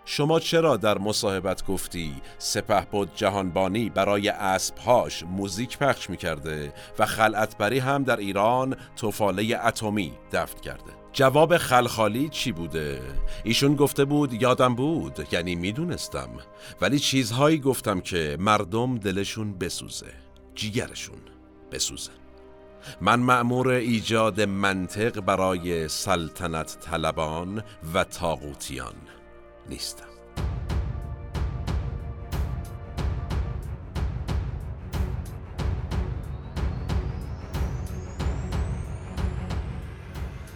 شما 0.05 0.41
چرا 0.41 0.77
در 0.77 0.99
مصاحبت 0.99 1.67
گفتی 1.67 2.15
سپه 2.39 2.87
بود 2.91 3.11
جهانبانی 3.15 3.91
برای 3.91 4.29
اسبهاش 4.29 5.23
موزیک 5.23 5.79
پخش 5.79 6.11
می‌کرده 6.11 6.73
و 6.99 7.07
خلعتبری 7.07 7.79
هم 7.79 8.05
در 8.05 8.17
ایران 8.17 8.77
توفاله 8.97 9.61
اتمی 9.65 10.13
دفن 10.33 10.61
کرده؟ 10.61 10.93
جواب 11.19 11.57
خلخالی 11.57 12.29
چی 12.29 12.53
بوده؟ 12.53 13.03
ایشون 13.45 13.77
گفته 13.77 14.05
بود 14.05 14.43
یادم 14.43 14.75
بود 14.75 15.27
یعنی 15.33 15.55
می‌دونستم. 15.55 16.29
ولی 16.81 16.99
چیزهایی 16.99 17.59
گفتم 17.59 18.01
که 18.01 18.37
مردم 18.41 18.99
دلشون 18.99 19.59
بسوزه 19.59 20.13
جیگرشون 20.55 21.19
بسوزه. 21.73 22.11
من 23.01 23.21
مأمور 23.21 23.69
ایجاد 23.69 24.41
منطق 24.41 25.21
برای 25.21 25.89
سلطنت 25.89 26.79
طلبان 26.81 27.63
و 27.95 28.05
تاغوتیان 28.05 28.95
نیستم. 29.69 30.18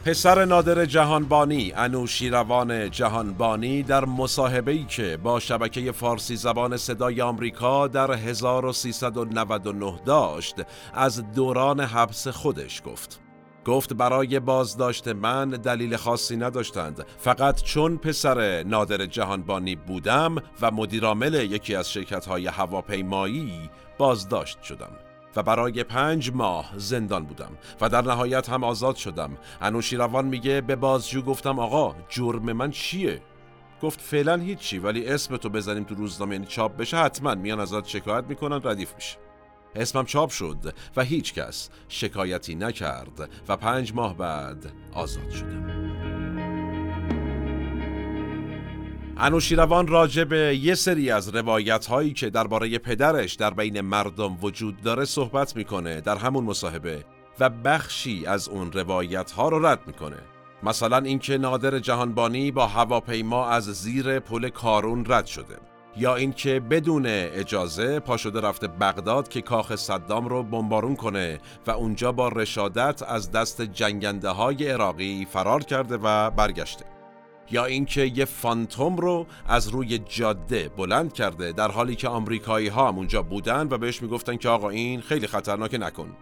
پسر 0.04 0.44
نادر 0.44 0.84
جهانبانی 0.84 1.72
انوشیروان 1.76 2.90
جهانبانی 2.90 3.82
در 3.82 4.04
مصاحبه‌ای 4.04 4.84
که 4.84 5.18
با 5.22 5.40
شبکه 5.40 5.92
فارسی 5.92 6.36
زبان 6.36 6.76
صدای 6.76 7.20
آمریکا 7.22 7.88
در 7.88 8.12
1399 8.12 10.00
داشت 10.04 10.56
از 10.94 11.32
دوران 11.32 11.80
حبس 11.80 12.28
خودش 12.28 12.82
گفت. 12.86 13.20
گفت 13.64 13.94
برای 13.94 14.40
بازداشت 14.40 15.08
من 15.08 15.48
دلیل 15.48 15.96
خاصی 15.96 16.36
نداشتند. 16.36 17.06
فقط 17.18 17.62
چون 17.62 17.96
پسر 17.96 18.62
نادر 18.62 19.06
جهانبانی 19.06 19.76
بودم 19.76 20.36
و 20.60 20.70
مدیرعامل 20.70 21.34
یکی 21.34 21.74
از 21.74 21.92
شرکت 21.92 22.26
های 22.26 22.46
هواپیمایی 22.46 23.70
بازداشت 23.98 24.62
شدم. 24.62 25.11
و 25.36 25.42
برای 25.42 25.84
پنج 25.84 26.30
ماه 26.34 26.72
زندان 26.76 27.24
بودم 27.24 27.50
و 27.80 27.88
در 27.88 28.02
نهایت 28.02 28.48
هم 28.48 28.64
آزاد 28.64 28.96
شدم. 28.96 29.36
انوشیروان 29.60 30.24
میگه 30.24 30.60
به 30.60 30.76
بازجو 30.76 31.22
گفتم 31.22 31.58
آقا 31.58 31.94
جرم 32.08 32.52
من 32.52 32.70
چیه؟ 32.70 33.22
گفت 33.82 34.00
فعلا 34.00 34.36
هیچی 34.36 34.78
ولی 34.78 35.06
اسم 35.06 35.36
تو 35.36 35.48
بزنیم 35.48 35.84
تو 35.84 35.94
روزنامه 35.94 36.34
یعنی 36.34 36.46
چاپ 36.46 36.76
بشه 36.76 36.96
حتما 36.96 37.34
میان 37.34 37.60
ازت 37.60 37.86
شکایت 37.86 38.24
می‌کنن 38.24 38.60
ردیف 38.64 38.94
میشه. 38.94 39.16
اسمم 39.74 40.04
چاپ 40.04 40.30
شد 40.30 40.74
و 40.96 41.02
هیچ 41.02 41.34
کس 41.34 41.70
شکایتی 41.88 42.54
نکرد 42.54 43.30
و 43.48 43.56
پنج 43.56 43.94
ماه 43.94 44.16
بعد 44.16 44.72
آزاد 44.94 45.30
شدم. 45.30 46.01
انوشیروان 49.16 49.86
راجع 49.86 50.24
به 50.24 50.56
یه 50.56 50.74
سری 50.74 51.10
از 51.10 51.28
روایت 51.28 51.86
هایی 51.86 52.12
که 52.12 52.30
درباره 52.30 52.78
پدرش 52.78 53.34
در 53.34 53.50
بین 53.50 53.80
مردم 53.80 54.38
وجود 54.42 54.82
داره 54.82 55.04
صحبت 55.04 55.56
می‌کنه 55.56 56.00
در 56.00 56.16
همون 56.16 56.44
مصاحبه 56.44 57.04
و 57.40 57.50
بخشی 57.50 58.26
از 58.26 58.48
اون 58.48 58.72
روایت 58.72 59.30
ها 59.30 59.48
رو 59.48 59.66
رد 59.66 59.80
می‌کنه. 59.86 60.16
مثلا 60.62 60.98
اینکه 60.98 61.38
نادر 61.38 61.78
جهانبانی 61.78 62.50
با 62.50 62.66
هواپیما 62.66 63.48
از 63.48 63.64
زیر 63.64 64.18
پل 64.18 64.48
کارون 64.48 65.04
رد 65.08 65.26
شده 65.26 65.56
یا 65.96 66.16
اینکه 66.16 66.60
بدون 66.60 67.06
اجازه 67.06 68.00
پا 68.00 68.16
شده 68.16 68.40
رفته 68.40 68.68
بغداد 68.68 69.28
که 69.28 69.40
کاخ 69.40 69.76
صدام 69.76 70.28
رو 70.28 70.42
بمبارون 70.42 70.96
کنه 70.96 71.40
و 71.66 71.70
اونجا 71.70 72.12
با 72.12 72.28
رشادت 72.28 73.02
از 73.02 73.30
دست 73.30 73.62
جنگنده 73.62 74.28
های 74.28 74.68
عراقی 74.68 75.26
فرار 75.30 75.62
کرده 75.62 75.98
و 76.02 76.30
برگشته. 76.30 76.91
یا 77.50 77.64
اینکه 77.64 78.00
یه 78.14 78.24
فانتوم 78.24 78.96
رو 78.96 79.26
از 79.46 79.68
روی 79.68 79.98
جاده 79.98 80.68
بلند 80.68 81.12
کرده 81.12 81.52
در 81.52 81.70
حالی 81.70 81.96
که 81.96 82.08
آمریکایی 82.08 82.68
ها 82.68 82.88
هم 82.88 82.96
اونجا 82.96 83.22
بودن 83.22 83.68
و 83.70 83.78
بهش 83.78 84.02
می‌گفتن 84.02 84.36
که 84.36 84.48
آقا 84.48 84.68
این 84.70 85.00
خیلی 85.00 85.26
خطرناک 85.26 85.74
نکن. 85.74 86.16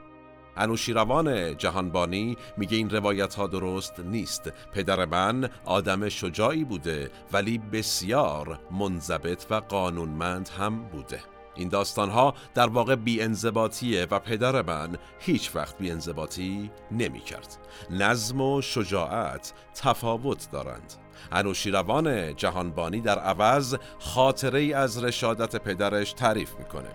انوشیروان 0.57 1.57
جهانبانی 1.57 2.37
میگه 2.57 2.77
این 2.77 2.91
روایت 2.91 3.35
ها 3.35 3.47
درست 3.47 4.01
نیست. 4.01 4.53
پدر 4.73 5.05
من 5.05 5.51
آدم 5.65 6.09
شجاعی 6.09 6.65
بوده 6.65 7.11
ولی 7.33 7.59
بسیار 7.59 8.61
منضبط 8.71 9.47
و 9.51 9.55
قانونمند 9.55 10.49
هم 10.49 10.83
بوده. 10.83 11.21
این 11.55 11.69
داستان 11.69 12.11
ها 12.11 12.35
در 12.55 12.67
واقع 12.67 12.95
بیانضباطیه 12.95 14.07
و 14.11 14.19
پدر 14.19 14.63
من 14.63 14.97
هیچ 15.19 15.57
وقت 15.57 15.79
بیانضباطی 15.79 16.71
نمی 16.91 17.21
کرد. 17.21 17.59
نظم 17.91 18.41
و 18.41 18.63
شجاعت 18.63 19.53
تفاوت 19.75 20.51
دارند. 20.51 20.93
انوشیروان 21.33 22.37
جهانبانی 22.37 23.01
در 23.01 23.19
عوض 23.19 23.77
خاطره 23.99 24.77
از 24.77 25.05
رشادت 25.05 25.57
پدرش 25.57 26.13
تعریف 26.13 26.55
می‌کنه. 26.59 26.89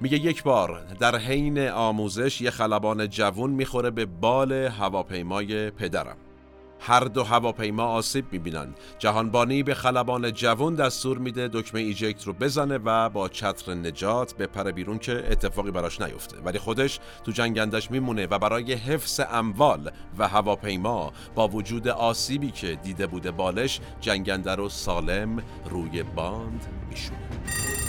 میگه 0.00 0.16
یک 0.16 0.42
بار 0.42 0.84
در 1.00 1.16
حین 1.16 1.68
آموزش 1.68 2.40
یه 2.40 2.50
خلبان 2.50 3.06
جوون 3.08 3.50
می‌خوره 3.50 3.90
به 3.90 4.06
بال 4.06 4.52
هواپیمای 4.52 5.70
پدرم. 5.70 6.16
هر 6.80 7.00
دو 7.00 7.24
هواپیما 7.24 7.82
آسیب 7.82 8.24
می‌بینن 8.32 8.74
جهانبانی 8.98 9.62
به 9.62 9.74
خلبان 9.74 10.32
جوون 10.32 10.74
دستور 10.74 11.18
میده 11.18 11.48
دکمه 11.48 11.80
ایجکت 11.80 12.24
رو 12.24 12.32
بزنه 12.32 12.78
و 12.84 13.08
با 13.08 13.28
چتر 13.28 13.74
نجات 13.74 14.36
بپره 14.36 14.72
بیرون 14.72 14.98
که 14.98 15.24
اتفاقی 15.30 15.70
براش 15.70 16.00
نیفته. 16.00 16.36
ولی 16.44 16.58
خودش 16.58 17.00
تو 17.24 17.32
جنگندش 17.32 17.90
میمونه 17.90 18.26
و 18.26 18.38
برای 18.38 18.72
حفظ 18.72 19.20
اموال 19.32 19.90
و 20.18 20.28
هواپیما 20.28 21.12
با 21.34 21.48
وجود 21.48 21.88
آسیبی 21.88 22.50
که 22.50 22.74
دیده 22.74 23.06
بوده 23.06 23.30
بالش 23.30 23.80
جنگنده 24.00 24.54
رو 24.54 24.68
سالم 24.68 25.42
روی 25.70 26.02
باند 26.02 26.66
میشونه. 26.90 27.87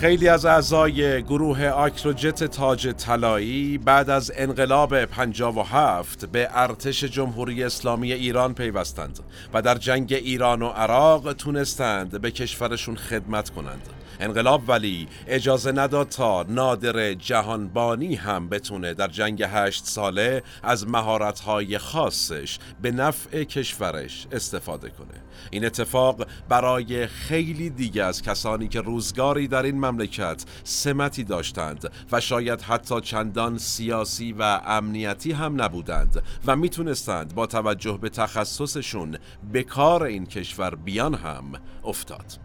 خیلی 0.00 0.28
از 0.28 0.46
اعضای 0.46 1.22
گروه 1.22 1.68
آکروجت 1.68 2.44
تاج 2.44 2.88
طلایی 2.88 3.78
بعد 3.78 4.10
از 4.10 4.32
انقلاب 4.36 5.04
57 5.04 6.24
به 6.24 6.48
ارتش 6.52 7.04
جمهوری 7.04 7.64
اسلامی 7.64 8.12
ایران 8.12 8.54
پیوستند 8.54 9.18
و 9.54 9.62
در 9.62 9.74
جنگ 9.74 10.12
ایران 10.12 10.62
و 10.62 10.68
عراق 10.68 11.32
تونستند 11.32 12.20
به 12.20 12.30
کشورشون 12.30 12.96
خدمت 12.96 13.50
کنند. 13.50 13.97
انقلاب 14.20 14.68
ولی 14.68 15.08
اجازه 15.26 15.72
نداد 15.72 16.08
تا 16.08 16.42
نادر 16.42 17.14
جهانبانی 17.14 18.14
هم 18.14 18.48
بتونه 18.48 18.94
در 18.94 19.08
جنگ 19.08 19.42
هشت 19.42 19.84
ساله 19.84 20.42
از 20.62 20.88
مهارت‌های 20.88 21.78
خاصش 21.78 22.58
به 22.82 22.90
نفع 22.90 23.44
کشورش 23.44 24.26
استفاده 24.32 24.88
کنه. 24.88 25.22
این 25.50 25.64
اتفاق 25.64 26.26
برای 26.48 27.06
خیلی 27.06 27.70
دیگه 27.70 28.04
از 28.04 28.22
کسانی 28.22 28.68
که 28.68 28.80
روزگاری 28.80 29.48
در 29.48 29.62
این 29.62 29.76
مملکت 29.76 30.44
سمتی 30.64 31.24
داشتند 31.24 31.92
و 32.12 32.20
شاید 32.20 32.62
حتی 32.62 33.00
چندان 33.00 33.58
سیاسی 33.58 34.32
و 34.32 34.42
امنیتی 34.66 35.32
هم 35.32 35.62
نبودند 35.62 36.22
و 36.46 36.56
می‌تونستند 36.56 37.34
با 37.34 37.46
توجه 37.46 37.98
به 38.02 38.08
تخصصشون 38.08 39.18
به 39.52 39.62
کار 39.62 40.02
این 40.02 40.26
کشور 40.26 40.74
بیان 40.74 41.14
هم 41.14 41.52
افتاد. 41.84 42.38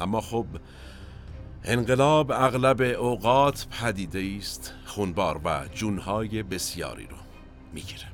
اما 0.00 0.20
خب 0.20 0.46
انقلاب 1.64 2.32
اغلب 2.32 2.80
اوقات 2.80 3.66
پدیده 3.80 4.36
است 4.38 4.72
خونبار 4.86 5.40
و 5.44 5.60
جونهای 5.74 6.42
بسیاری 6.42 7.06
رو 7.06 7.16
می‌گیره. 7.72 8.06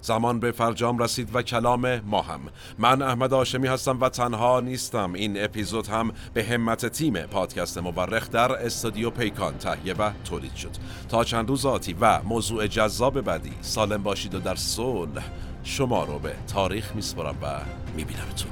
زمان 0.00 0.40
به 0.40 0.52
فرجام 0.52 0.98
رسید 0.98 1.28
و 1.34 1.42
کلام 1.42 2.00
ما 2.00 2.22
هم. 2.22 2.40
من 2.78 3.02
احمد 3.02 3.34
آشمی 3.34 3.68
هستم 3.68 4.00
و 4.00 4.08
تنها 4.08 4.60
نیستم. 4.60 5.12
این 5.12 5.44
اپیزود 5.44 5.86
هم 5.86 6.12
به 6.34 6.44
همت 6.44 6.86
تیم 6.86 7.20
پادکست 7.20 7.78
مورخ 7.78 8.30
در 8.30 8.52
استودیو 8.52 9.10
پیکان 9.10 9.58
تهیه 9.58 9.94
و 9.94 10.10
تولید 10.24 10.54
شد. 10.54 10.70
تا 11.08 11.24
چند 11.24 11.48
روز 11.48 11.66
آتی 11.66 11.96
و 12.00 12.22
موضوع 12.22 12.66
جذاب 12.66 13.20
بعدی 13.20 13.52
سالم 13.60 14.02
باشید 14.02 14.34
و 14.34 14.40
در 14.40 14.54
صلح 14.54 15.22
شما 15.64 16.04
رو 16.04 16.18
به 16.18 16.32
تاریخ 16.52 16.94
میسپرم 16.94 17.36
و 17.42 17.60
میبینمتون. 17.96 18.50